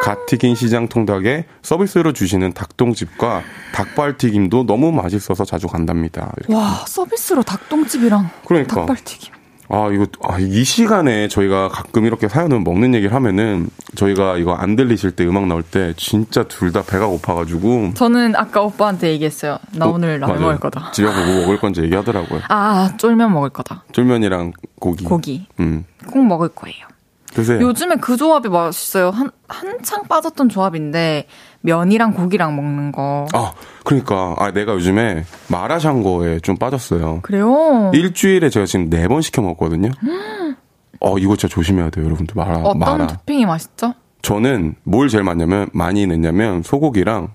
[0.00, 3.42] 갓 튀긴 시장 통닭에 서비스로 주시는 닭똥집과
[3.74, 6.32] 닭발튀김도 너무 맛있어서 자주 간답니다.
[6.36, 6.54] 이렇게.
[6.54, 8.76] 와 서비스로 닭똥집이랑 그러니까.
[8.76, 9.34] 닭발튀김.
[9.68, 14.76] 아, 이거, 아, 이 시간에 저희가 가끔 이렇게 사연을 먹는 얘기를 하면은 저희가 이거 안
[14.76, 17.94] 들리실 때 음악 나올 때 진짜 둘 다 배가 고파가지고.
[17.94, 19.58] 저는 아까 오빠한테 얘기했어요.
[19.72, 20.40] 나 어, 오늘 라면 맞아요.
[20.40, 20.90] 먹을 거다.
[20.92, 22.40] 집에 가고 뭐 먹을 건지 얘기하더라고요.
[22.48, 23.84] 아 쫄면 먹을 거다.
[23.92, 25.04] 쫄면이랑 고기.
[25.04, 25.84] 고기 음.
[26.10, 26.86] 꼭 먹을 거예요.
[27.32, 27.60] 드세요.
[27.60, 29.10] 요즘에 그 조합이 맛있어요.
[29.10, 31.26] 한 한창 빠졌던 조합인데
[31.70, 33.26] 면이랑 고기랑 먹는 거.
[33.34, 33.52] 아,
[33.84, 34.34] 그러니까.
[34.38, 37.20] 아, 내가 요즘에 마라샹궈에 좀 빠졌어요.
[37.22, 37.90] 그래요?
[37.92, 39.90] 일주일에 제가 지금 네 번 시켜 먹거든요.
[41.00, 42.34] 어, 이거 진짜 조심해야 돼요, 여러분들.
[42.36, 43.06] 마라, 어떤 마라.
[43.08, 43.92] 토핑이 맛있죠?
[44.22, 47.28] 저는 뭘 제일 많냐면, 많이 넣냐면, 소고기랑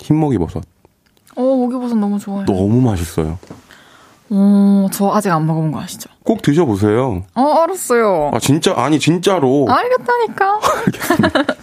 [0.00, 0.62] 흰목이 버섯.
[1.36, 2.44] 어 목이 버섯 너무 좋아요.
[2.46, 3.38] 너무 맛있어요.
[4.30, 6.10] 어, 저 아직 안 먹어본 거 아시죠?
[6.24, 7.22] 꼭 드셔보세요.
[7.34, 8.30] 어 알았어요.
[8.34, 9.66] 아, 진짜, 아니, 진짜로.
[9.68, 10.60] 알겠다니까.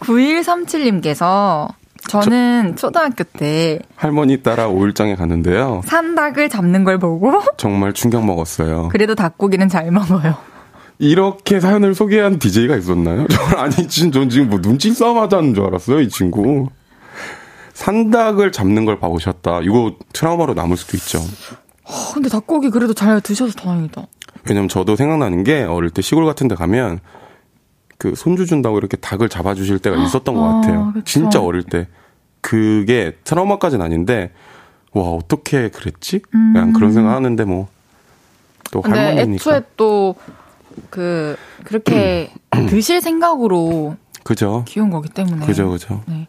[0.00, 1.68] 9137님께서
[2.08, 5.80] 저는 초등학교 때 할머니 따라 오일장에 갔는데요.
[5.86, 8.90] 산닭을 잡는 걸 보고 정말 충격 먹었어요.
[8.92, 10.36] 그래도 닭고기는 잘 먹어요.
[10.98, 13.26] 이렇게 사연을 소개한 DJ가 있었나요?
[13.32, 16.68] 저 아니, 진, 전 지금 뭐 눈치 싸움 하자는 줄 알았어요, 이 친구.
[17.72, 19.60] 산닭을 잡는 걸 봐보셨다.
[19.62, 21.18] 이거 트라우마로 남을 수도 있죠.
[21.84, 24.06] 어, 근데 닭고기 그래도 잘 드셔서 다행이다.
[24.48, 27.00] 왜냐면 저도 생각나는 게 어릴 때 시골 같은 데 가면
[27.98, 30.90] 그 손주 준다고 이렇게 닭을 잡아주실 때가 있었던 것 아, 같아요.
[30.94, 31.04] 그쵸.
[31.04, 31.88] 진짜 어릴 때.
[32.40, 34.30] 그게 트라우마까지는 아닌데,
[34.92, 36.20] 와, 어떻게 그랬지?
[36.56, 37.68] 약간 그런 생각 하는데 뭐,
[38.70, 39.32] 또 할머니니까.
[39.34, 40.14] 애초에 또
[40.90, 42.32] 그 그렇게
[42.68, 44.64] 드실 생각으로 그죠.
[44.66, 45.46] 키운 거기 때문에.
[45.46, 46.02] 그죠, 그죠.
[46.06, 46.26] 네.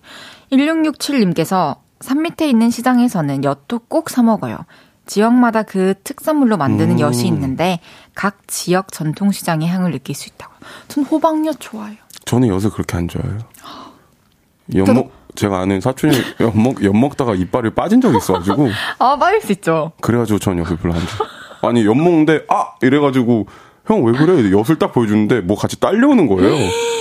[0.51, 4.57] 1667님께서 산 밑에 있는 시장에서는 엿도 꼭 사 먹어요.
[5.05, 6.99] 지역마다 그 특산물로 만드는 음.
[6.99, 7.79] 엿이 있는데
[8.13, 10.53] 각 지역 전통 시장의 향을 느낄 수 있다고.
[10.87, 11.97] 전 호박엿 좋아해요.
[12.25, 13.39] 저는 엿을 그렇게 안 좋아해요.
[14.75, 19.91] 엿먹, 제가 아는 사촌이 엿먹, 엿 먹다가 이빨이 빠진 적이 있어가지고, 아, 빠질 수 있죠.
[20.01, 21.69] 그래가지고 전 엿을 별로 안 좋아.
[21.69, 22.73] 아니, 엿 먹는데, 아!
[22.81, 23.47] 이래가지고,
[23.85, 24.51] 형 왜 그래?
[24.51, 26.55] 엿을 딱 보여주는데, 뭐 같이 딸려오는 거예요.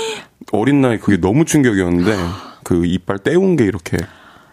[0.52, 2.16] 어린 나이 그게 너무 충격이었는데,
[2.64, 3.96] 그 이빨 떼운 게 이렇게,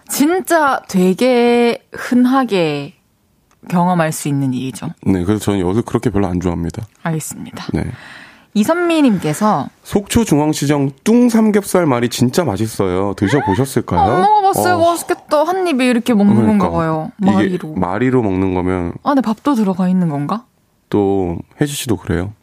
[0.09, 2.93] 진짜 되게 흔하게
[3.69, 4.89] 경험할 수 있는 일이죠.
[5.05, 6.83] 네, 그래서 저는 엿을 그렇게 별로 안 좋아합니다.
[7.03, 7.67] 알겠습니다.
[7.73, 7.85] 네.
[8.53, 13.13] 이선미님께서 속초 중앙시장 뚱 삼겹살 말이 진짜 맛있어요.
[13.15, 13.99] 드셔보셨을까요?
[14.15, 14.75] 안 먹어봤어요.
[14.75, 15.43] 어, 맛있겠다.
[15.43, 16.69] 한 입에 이렇게 먹는 그러니까.
[16.69, 17.11] 건가 봐요.
[17.17, 17.73] 마리로.
[17.75, 20.45] 마리로 먹는 거면 안에 밥도 들어가 있는 건가?
[20.89, 22.33] 또 혜지 씨도 그래요.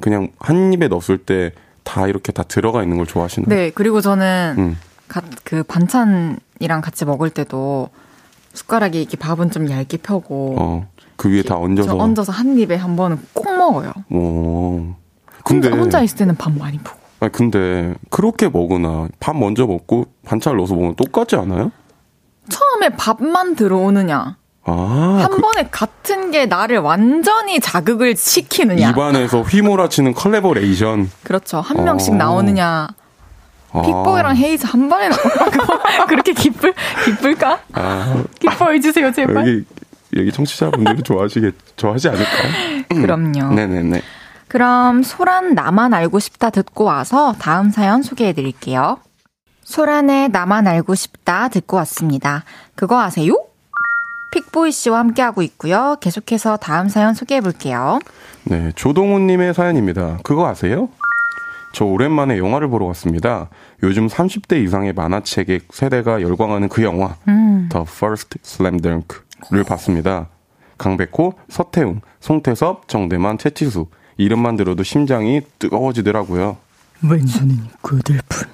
[0.00, 1.52] 그냥 한 입에 넣었을 때
[1.84, 3.48] 다 이렇게 다 들어가 있는 걸 좋아하시나요?
[3.48, 4.78] 네, 그리고 저는 음.
[5.08, 7.88] 가- 그 반찬이랑 같이 먹을 때도
[8.58, 10.86] 숟가락에 이렇게 밥은 좀 얇게 펴고 어,
[11.16, 11.90] 그 위에 다 얹어서.
[11.90, 13.92] 저 얹어서 한 입에 한 번은 꼭 먹어요.
[14.10, 14.96] 어.
[15.44, 16.98] 근데 혼자, 혼자 있을 때는 밥 많이 푸고.
[17.20, 21.70] 아니, 근데 그렇게 먹으나 밥 먼저 먹고 반찬 넣어서 먹으면 똑같지 않아요?
[22.48, 28.90] 처음에 밥만 들어오느냐, 아, 한 그 번에 같은 게 나를 완전히 자극을 시키느냐.
[28.90, 31.10] 입안에서 휘몰아치는 컬래버레이션.
[31.22, 31.60] 그렇죠.
[31.60, 31.82] 한 어.
[31.82, 32.88] 명씩 나오느냐.
[33.72, 33.82] 아.
[33.82, 36.72] 픽보이랑 헤이즈 한 번에 나오는 그렇게 기쁠,
[37.04, 37.60] 기쁠까?
[37.72, 39.36] 아, 기뻐해 주세요, 제발.
[39.36, 39.64] 여기
[40.16, 42.84] 여기 청취자분들이 좋아하시겠 좋아하지 않을까요?
[42.88, 43.54] 그럼요.
[43.54, 44.00] 네네네.
[44.48, 48.98] 그럼 소란 나만 알고 싶다 듣고 와서 다음 사연 소개해 드릴게요.
[49.64, 52.44] 소란의 나만 알고 싶다 듣고 왔습니다.
[52.74, 53.34] 그거 아세요?
[54.32, 55.96] 픽보이 씨와 함께하고 있고요.
[56.00, 57.98] 계속해서 다음 사연 소개해 볼게요.
[58.44, 60.18] 네, 조동훈 님의 사연입니다.
[60.22, 60.88] 그거 아세요?
[61.72, 63.48] 저 오랜만에 영화를 보러 왔습니다.
[63.82, 70.28] 요즘 30대 이상의 만화책의 세대가 열광하는 그 영화, The First Slam Dunk를 봤습니다.
[70.78, 73.86] 강백호, 서태웅, 송태섭, 정대만, 최치수.
[74.16, 76.56] 이름만 들어도 심장이 뜨거워지더라고요.
[77.08, 78.48] 왼손은 고들뿐.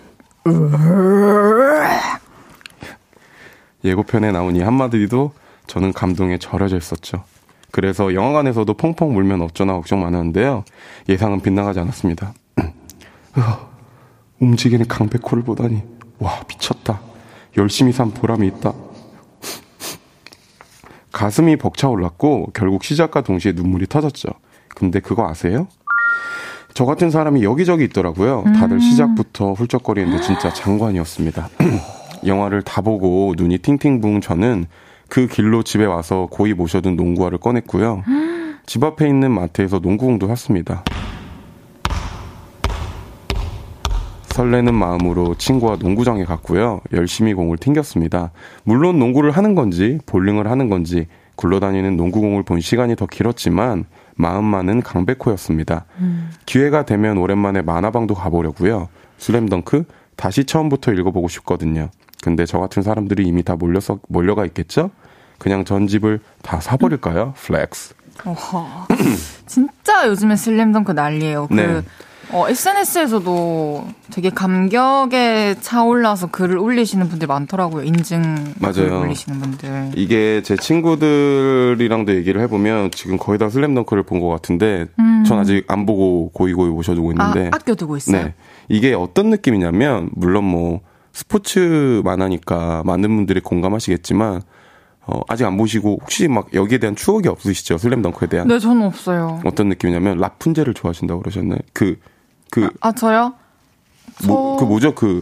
[3.85, 5.33] 예고편에 나온 이 한마디도
[5.67, 7.25] 저는 감동에 절여져 있었죠.
[7.71, 10.65] 그래서 영화관에서도 펑펑 울면 어쩌나 걱정 많았는데요.
[11.09, 12.35] 예상은 빗나가지 않았습니다.
[13.37, 13.59] 으아,
[14.41, 15.83] 움직이는 강백호를 보다니
[16.19, 17.01] 와 미쳤다.
[17.57, 18.73] 열심히 산 보람이 있다.
[21.13, 24.29] 가슴이 벅차올랐고 결국 시작과 동시에 눈물이 터졌죠.
[24.75, 25.69] 근데 그거 아세요?
[26.75, 28.45] 저 같은 사람이 여기저기 있더라고요.
[28.57, 31.49] 다들 시작부터 훌쩍거리는데 진짜 장관이었습니다.
[32.27, 34.67] 영화를 다 보고 눈이 팅팅 부은 저는
[35.09, 38.03] 그 길로 집에 와서 고이 모셔둔 농구화를 꺼냈고요.
[38.67, 40.83] 집 앞에 있는 마트에서 농구공도 샀습니다.
[44.35, 46.81] 설레는 마음으로 친구와 농구장에 갔고요.
[46.93, 48.33] 열심히 공을 튕겼습니다.
[48.65, 51.07] 물론 농구를 하는 건지 볼링을 하는 건지
[51.37, 53.85] 굴러다니는 농구공을 본 시간이 더 길었지만
[54.17, 55.85] 마음만은 강백호였습니다.
[56.01, 56.33] 음.
[56.47, 58.89] 기회가 되면 오랜만에 만화방도 가보려고요.
[59.19, 59.85] 슬램덩크
[60.17, 61.91] 다시 처음부터 읽어보고 싶거든요.
[62.21, 64.91] 근데 저 같은 사람들이 이미 다 몰려서 몰려가 있겠죠?
[65.39, 67.35] 그냥 전 집을 다 사버릴까요?
[67.37, 67.95] flex.
[68.25, 68.89] 어허.
[69.47, 71.47] 진짜 요즘에 슬램덩크 난리예요.
[71.47, 71.83] 그 네.
[72.31, 77.85] 어, SNS에서도 되게 감격에 차올라서 글을 올리시는 분들 많더라고요.
[77.85, 79.01] 인증 맞아요.
[79.01, 79.93] 올리시는 분들.
[79.97, 85.25] 이게 제 친구들이랑도 얘기를 해보면 지금 거의 다 슬램덩크를 본 것 같은데 음.
[85.27, 88.25] 전 아직 안 보고 고이고이 모셔두고 있는데 아, 아껴두고 있어요.
[88.27, 88.35] 네.
[88.69, 90.81] 이게 어떤 느낌이냐면 물론 뭐
[91.13, 94.43] 스포츠 만화니까 많은 분들이 공감하시겠지만
[95.07, 97.77] 어, 아직 안 보시고 혹시 막 여기에 대한 추억이 없으시죠?
[97.77, 98.49] 슬램덩크에 대한?
[98.49, 99.41] 네, 저는 없어요.
[99.45, 101.59] 어떤 느낌이냐면 라푼젤을 좋아하신다고 그러셨나요?
[101.75, 101.97] 그,
[102.51, 102.65] 그.
[102.81, 103.35] 아, 아 저요?
[104.27, 104.95] 뭐, 그 뭐죠?
[104.95, 105.21] 그,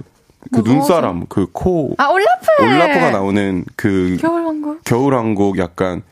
[0.53, 1.95] 그 뭐, 눈사람, 그 코.
[1.99, 2.47] 아, 올라프!
[2.63, 4.17] 올라프가 나오는 그.
[4.21, 4.85] 겨울왕국?
[4.85, 6.03] 겨울왕국 약간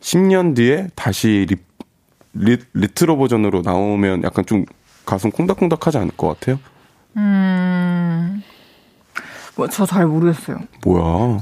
[0.00, 1.56] 10년 뒤에 다시 리,
[2.34, 4.64] 리, 레트로 버전으로 나오면 약간 좀
[5.04, 6.58] 가슴 콩닥콩닥 하지 않을 것 같아요?
[7.16, 8.42] 음.
[9.56, 10.58] 뭐, 저 잘 모르겠어요.
[10.84, 11.40] 뭐야.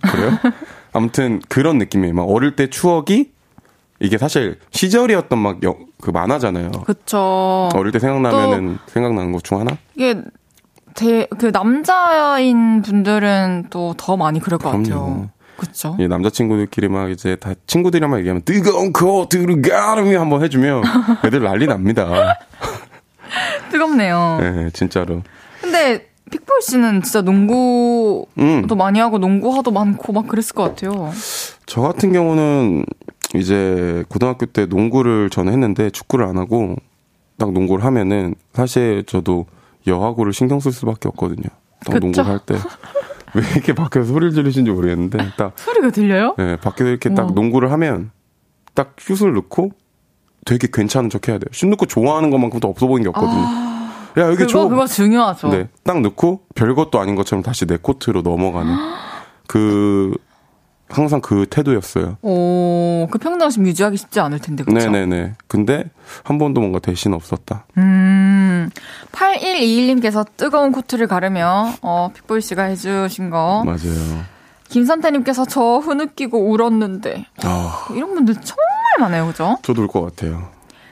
[0.00, 0.30] 그래요?
[0.92, 2.14] 아무튼 그런 느낌이에요.
[2.14, 3.30] 막 어릴 때 추억이
[4.00, 5.56] 이게 사실 시절이었던 막
[6.00, 6.70] 그 만화잖아요.
[6.86, 7.68] 그쵸.
[7.74, 9.76] 어릴 때 생각나면은 생각나는 것 중 하나?
[9.96, 10.22] 이게
[10.94, 14.84] 대, 그 남자인 분들은 또 더 많이 그럴 것 그럼요.
[14.88, 15.30] 같아요.
[15.56, 15.96] 그쵸.
[15.98, 20.84] 예, 남자친구들끼리 막 이제 다 친구들이랑 얘기하면 뜨거운 코트를 가름이 한번 해주면
[21.26, 22.38] 애들 난리 납니다.
[23.72, 24.38] 뜨겁네요.
[24.40, 25.22] 네, 진짜로.
[25.60, 28.66] 근데 픽볼 씨는 진짜 농구도 음.
[28.76, 31.10] 많이 하고 농구 화도 많고 막 그랬을 것 같아요.
[31.66, 32.84] 저 같은 경우는
[33.34, 36.76] 이제 고등학교 때 농구를 저는 했는데 축구를 안 하고
[37.36, 39.46] 딱 농구를 하면은 사실 저도
[39.86, 41.48] 여하고를 신경 쓸 수밖에 없거든요.
[41.84, 41.98] 딱?
[41.98, 42.56] 농구를 할 때.
[43.34, 46.34] 왜 이렇게 밖에서 소리를 지르시는지 모르겠는데 딱 소리가 들려요?
[46.38, 48.10] 네, 밖에서 이렇게 딱 농구를 하면
[48.72, 49.72] 딱 슛을 넣고
[50.46, 51.48] 되게 괜찮은 척 해야 돼요.
[51.52, 53.42] 슛 넣고 좋아하는 것만큼도 없어 보이는 게 없거든요.
[53.44, 53.68] 아...
[54.16, 54.68] 야, 여기 그거, 줘.
[54.68, 55.48] 그거 중요하죠.
[55.48, 55.68] 네.
[55.84, 58.74] 딱 넣고 별것도 아닌 것처럼 다시 내 코트로 넘어가는.
[59.46, 60.14] 그,
[60.88, 62.16] 항상 그 태도였어요.
[62.22, 64.74] 오, 그 평등심 유지하기 쉽지 않을 텐데, 그쵸?
[64.76, 65.34] 네네네.
[65.46, 65.84] 근데
[66.24, 67.66] 한 번도 뭔가 대신 없었다.
[67.76, 68.70] 음,
[69.12, 73.62] 8121님께서 뜨거운 코트를 가르며, 어, 픽보이 씨가 해주신 거.
[73.66, 74.24] 맞아요.
[74.68, 77.26] 김선태님께서 저 흐느끼고 울었는데.
[77.44, 77.86] 아.
[77.94, 78.64] 이런 분들 정말
[79.00, 79.56] 많아요, 그죠?
[79.62, 80.48] 저도 울 것 같아요.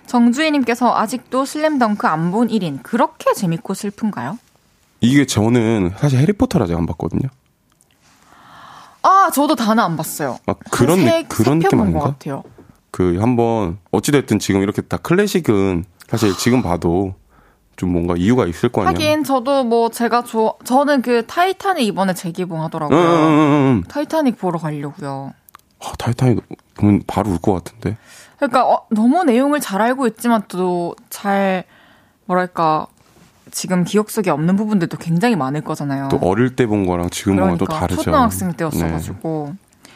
[0.07, 4.39] 정주희님께서 아직도 슬램덩크 안 본 1인 그렇게 재밌고 슬픈가요?
[5.01, 7.29] 이게 저는 사실 해리포터를 아직 안 봤거든요.
[9.07, 10.39] 아, 저도 다는 안 봤어요.
[10.47, 12.01] 아, 그런 세, 그런 느낌 아닌가?
[12.01, 12.43] 같아요.
[12.91, 17.15] 그 한번 어찌 됐든 지금 이렇게 다 클래식은 사실 지금 봐도
[17.77, 18.91] 좀 뭔가 이유가 있을 거 아니야.
[18.91, 22.99] 하긴 저도 뭐 제가 좋아 저는 그 타이타닉 이번에 재개봉하더라고요.
[22.99, 25.33] 음, 음, 음, 타이타닉 보러 가려고요.
[25.85, 26.43] 아, 타이타닉
[26.75, 27.97] 보면 바로 울 것 같은데.
[28.39, 31.65] 그러니까 어, 너무 내용을 잘 알고 있지만 또 잘
[32.25, 32.87] 뭐랄까
[33.53, 36.09] 지금 기억 속에 없는 부분들도 굉장히 많을 거잖아요.
[36.11, 38.03] 또 어릴 때 본 거랑 지금 그러니까, 또 다르죠.
[38.03, 39.91] 초등학생 때였어가지고 네.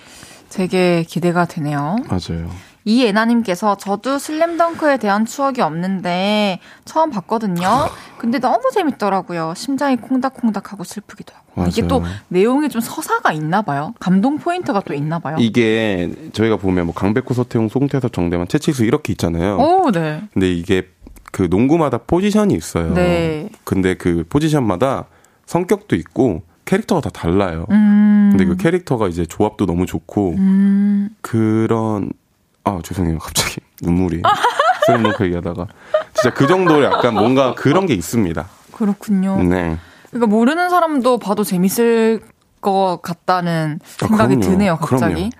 [0.50, 1.96] 되게 기대가 되네요.
[2.08, 2.48] 맞아요.
[2.84, 7.88] 이애나님께서 저도 슬램덩크에 대한 추억이 없는데 처음 봤거든요.
[8.18, 9.52] 근데 너무 재밌더라고요.
[9.56, 11.46] 심장이 콩닥콩닥 하고 슬프기도 하고.
[11.56, 11.68] 맞아요.
[11.68, 13.92] 이게 또 내용이 좀 서사가 있나 봐요.
[14.00, 15.36] 감동 포인트가 또 있나 봐요.
[15.38, 19.58] 이게 저희가 보면 뭐 강백호, 서태웅, 송태섭, 정대만, 최치수 이렇게 있잖아요.
[19.58, 20.22] 오, 네.
[20.32, 20.88] 근데 이게
[21.30, 22.92] 그 농구마다 포지션이 있어요.
[22.94, 23.48] 네.
[23.64, 25.06] 근데 그 포지션마다
[25.46, 27.66] 성격도 있고 캐릭터가 다 달라요.
[27.70, 28.28] 음.
[28.30, 31.10] 근데 그 캐릭터가 이제 조합도 너무 좋고 음.
[31.20, 32.12] 그런
[32.64, 34.22] 아 죄송해요 갑자기 눈물이
[34.86, 35.66] 슬램덩크 얘기하다가
[36.14, 38.46] 진짜 그 정도로 약간 뭔가 그런 게 있습니다.
[38.72, 39.42] 그렇군요.
[39.42, 39.78] 네.
[40.10, 42.20] 그러니까 모르는 사람도 봐도 재밌을
[42.60, 45.14] 것 같다는 아, 생각이 아, 드네요, 갑자기.
[45.14, 45.30] 그럼요.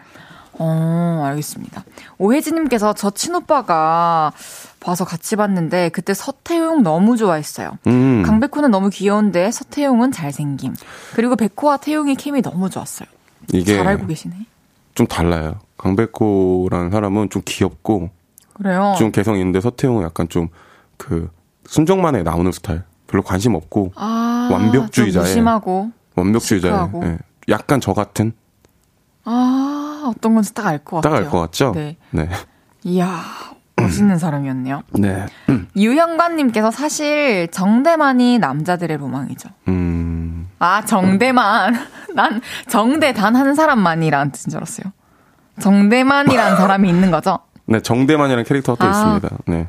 [0.62, 1.84] 어, 알겠습니다.
[2.18, 4.32] 오혜진님께서 저 친오빠가
[4.78, 7.78] 봐서 같이 봤는데 그때 서태용 너무 좋아했어요.
[7.86, 8.22] 음.
[8.24, 10.74] 강백호는 너무 귀여운데 서태용은 잘생김.
[11.14, 13.08] 그리고 백호와 태용이 케미 너무 좋았어요.
[13.52, 14.34] 이게 잘 알고 계시네.
[14.94, 15.58] 좀 달라요.
[15.78, 18.11] 강백호라는 사람은 좀 귀엽고
[18.54, 18.94] 그래요.
[18.98, 20.48] 좀 개성 있는데 서태용은 약간 좀
[21.00, 21.30] 그
[21.66, 22.82] 순정만에 나오는 스타일.
[23.06, 27.18] 별로 관심 없고 아, 완벽주의자에 무심하고 완벽주의자에 네.
[27.48, 28.32] 약간 저 같은
[29.24, 31.12] 아 어떤 건지 딱 알 것 같아요.
[31.14, 31.72] 딱 알 것 같죠?
[31.74, 31.96] 네.
[32.11, 32.28] 네.
[32.84, 33.20] 이야
[33.76, 34.82] 멋있는 사람이었네요.
[34.98, 35.26] 네.
[35.76, 39.48] 유형관님께서 사실 정대만이 남자들의 로망이죠.
[39.68, 40.48] 음.
[40.59, 41.74] 아 정대만
[42.14, 44.92] 난 정대단 하는 사람만이라는 뜻인 줄 알았어요.
[45.61, 47.38] 정대만이라는 사람이 있는 거죠?
[47.66, 48.90] 네, 정대만이라는 캐릭터가 또 아.
[48.90, 49.36] 있습니다.
[49.46, 49.68] 네.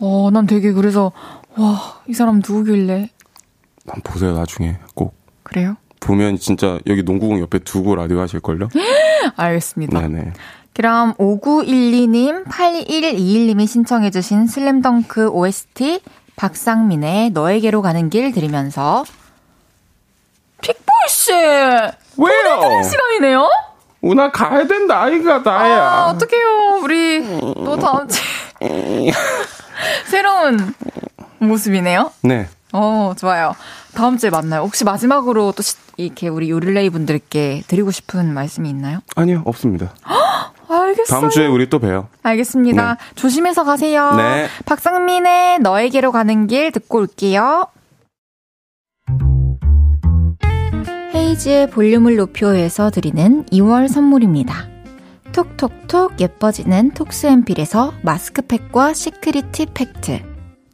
[0.00, 1.12] 어, 난 되게 그래서
[1.56, 3.08] 와, 이 사람 누구길래
[3.86, 5.14] 한번 보세요, 나중에 꼭.
[5.42, 5.76] 그래요?
[6.02, 8.68] 보면 진짜 여기 농구공 옆에 두고 라디오 하실걸요?
[9.36, 10.00] 알겠습니다.
[10.00, 10.32] 네네.
[10.74, 16.00] 그럼 5912님, 8121님이 신청해주신 슬램덩크 OST
[16.36, 19.04] 박상민의 너에게로 가는 길 들으면서
[20.62, 21.32] 픽보이씨!
[21.32, 22.82] 왜요?
[22.82, 23.48] 시간이네요?
[24.00, 25.82] 오나 가야 된다, 아이가 나야.
[25.82, 26.80] 아, 어떡해요.
[26.82, 29.12] 우리 또 다음 주에
[30.06, 30.74] 새로운
[31.38, 32.12] 모습이네요?
[32.22, 32.48] 네.
[32.72, 33.54] 어, 좋아요.
[33.94, 34.62] 다음 주에 만나요.
[34.62, 39.00] 혹시 마지막으로 또 시, 이렇게 우리 요릴레이 분들께 드리고 싶은 말씀이 있나요?
[39.14, 39.94] 아니요, 없습니다.
[40.68, 41.20] 알겠어요.
[41.20, 42.08] 다음 주에 우리 또 봬요.
[42.22, 42.94] 알겠습니다.
[42.94, 42.98] 네.
[43.14, 44.14] 조심해서 가세요.
[44.16, 44.48] 네.
[44.64, 47.66] 박상민의 너에게로 가는 길 듣고 올게요.
[51.14, 54.66] 헤이즈의 볼륨을 높여서 드리는 2월 선물입니다.
[55.32, 60.31] 톡톡톡 예뻐지는 톡스앰필에서 마스크팩과 시크릿 티 팩트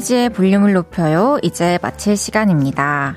[0.00, 1.38] 헤이지의 볼륨을 높여요.
[1.42, 3.16] 이제 마칠 시간입니다.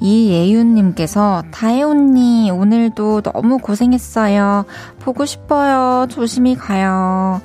[0.00, 4.66] 이예윤님께서 다혜언니 오늘도 너무 고생했어요.
[5.00, 6.06] 보고 싶어요.
[6.10, 7.40] 조심히 가요.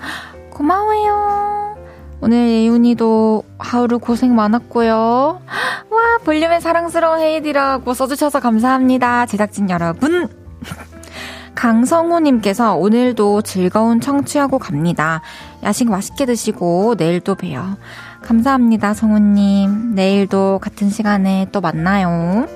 [0.52, 1.78] 고마워요.
[2.20, 4.92] 오늘 예윤이도 하루 고생 많았고요.
[5.90, 9.26] 와 볼륨의 사랑스러운 헤이디라고 써주셔서 감사합니다.
[9.28, 10.28] 제작진 여러분.
[11.56, 15.22] 강성우님께서 오늘도 즐거운 청취하고 갑니다.
[15.64, 17.78] 야식 맛있게 드시고 내일 또 봬요.
[18.24, 19.96] 감사합니다, 성우님.
[19.96, 22.48] 내일도 같은 시간에 또 만나요.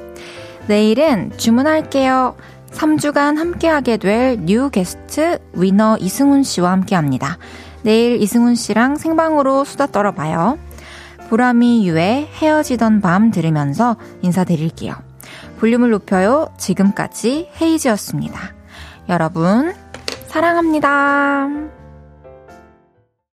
[0.68, 2.36] 내일은 주문할게요.
[2.72, 7.38] 3주간 함께하게 될 new 게스트 위너 이승훈 씨와 함께 합니다.
[7.84, 10.57] 내일 이승훈 씨랑 생방으로 수다 떨어봐요.
[11.30, 14.95] 보람이 유의 헤어지던 밤 들으면서 인사드릴게요.
[15.59, 16.47] 볼륨을 높여요.
[16.57, 18.39] 지금까지 헤이즈였습니다.
[19.09, 19.74] 여러분,
[20.28, 21.76] 사랑합니다.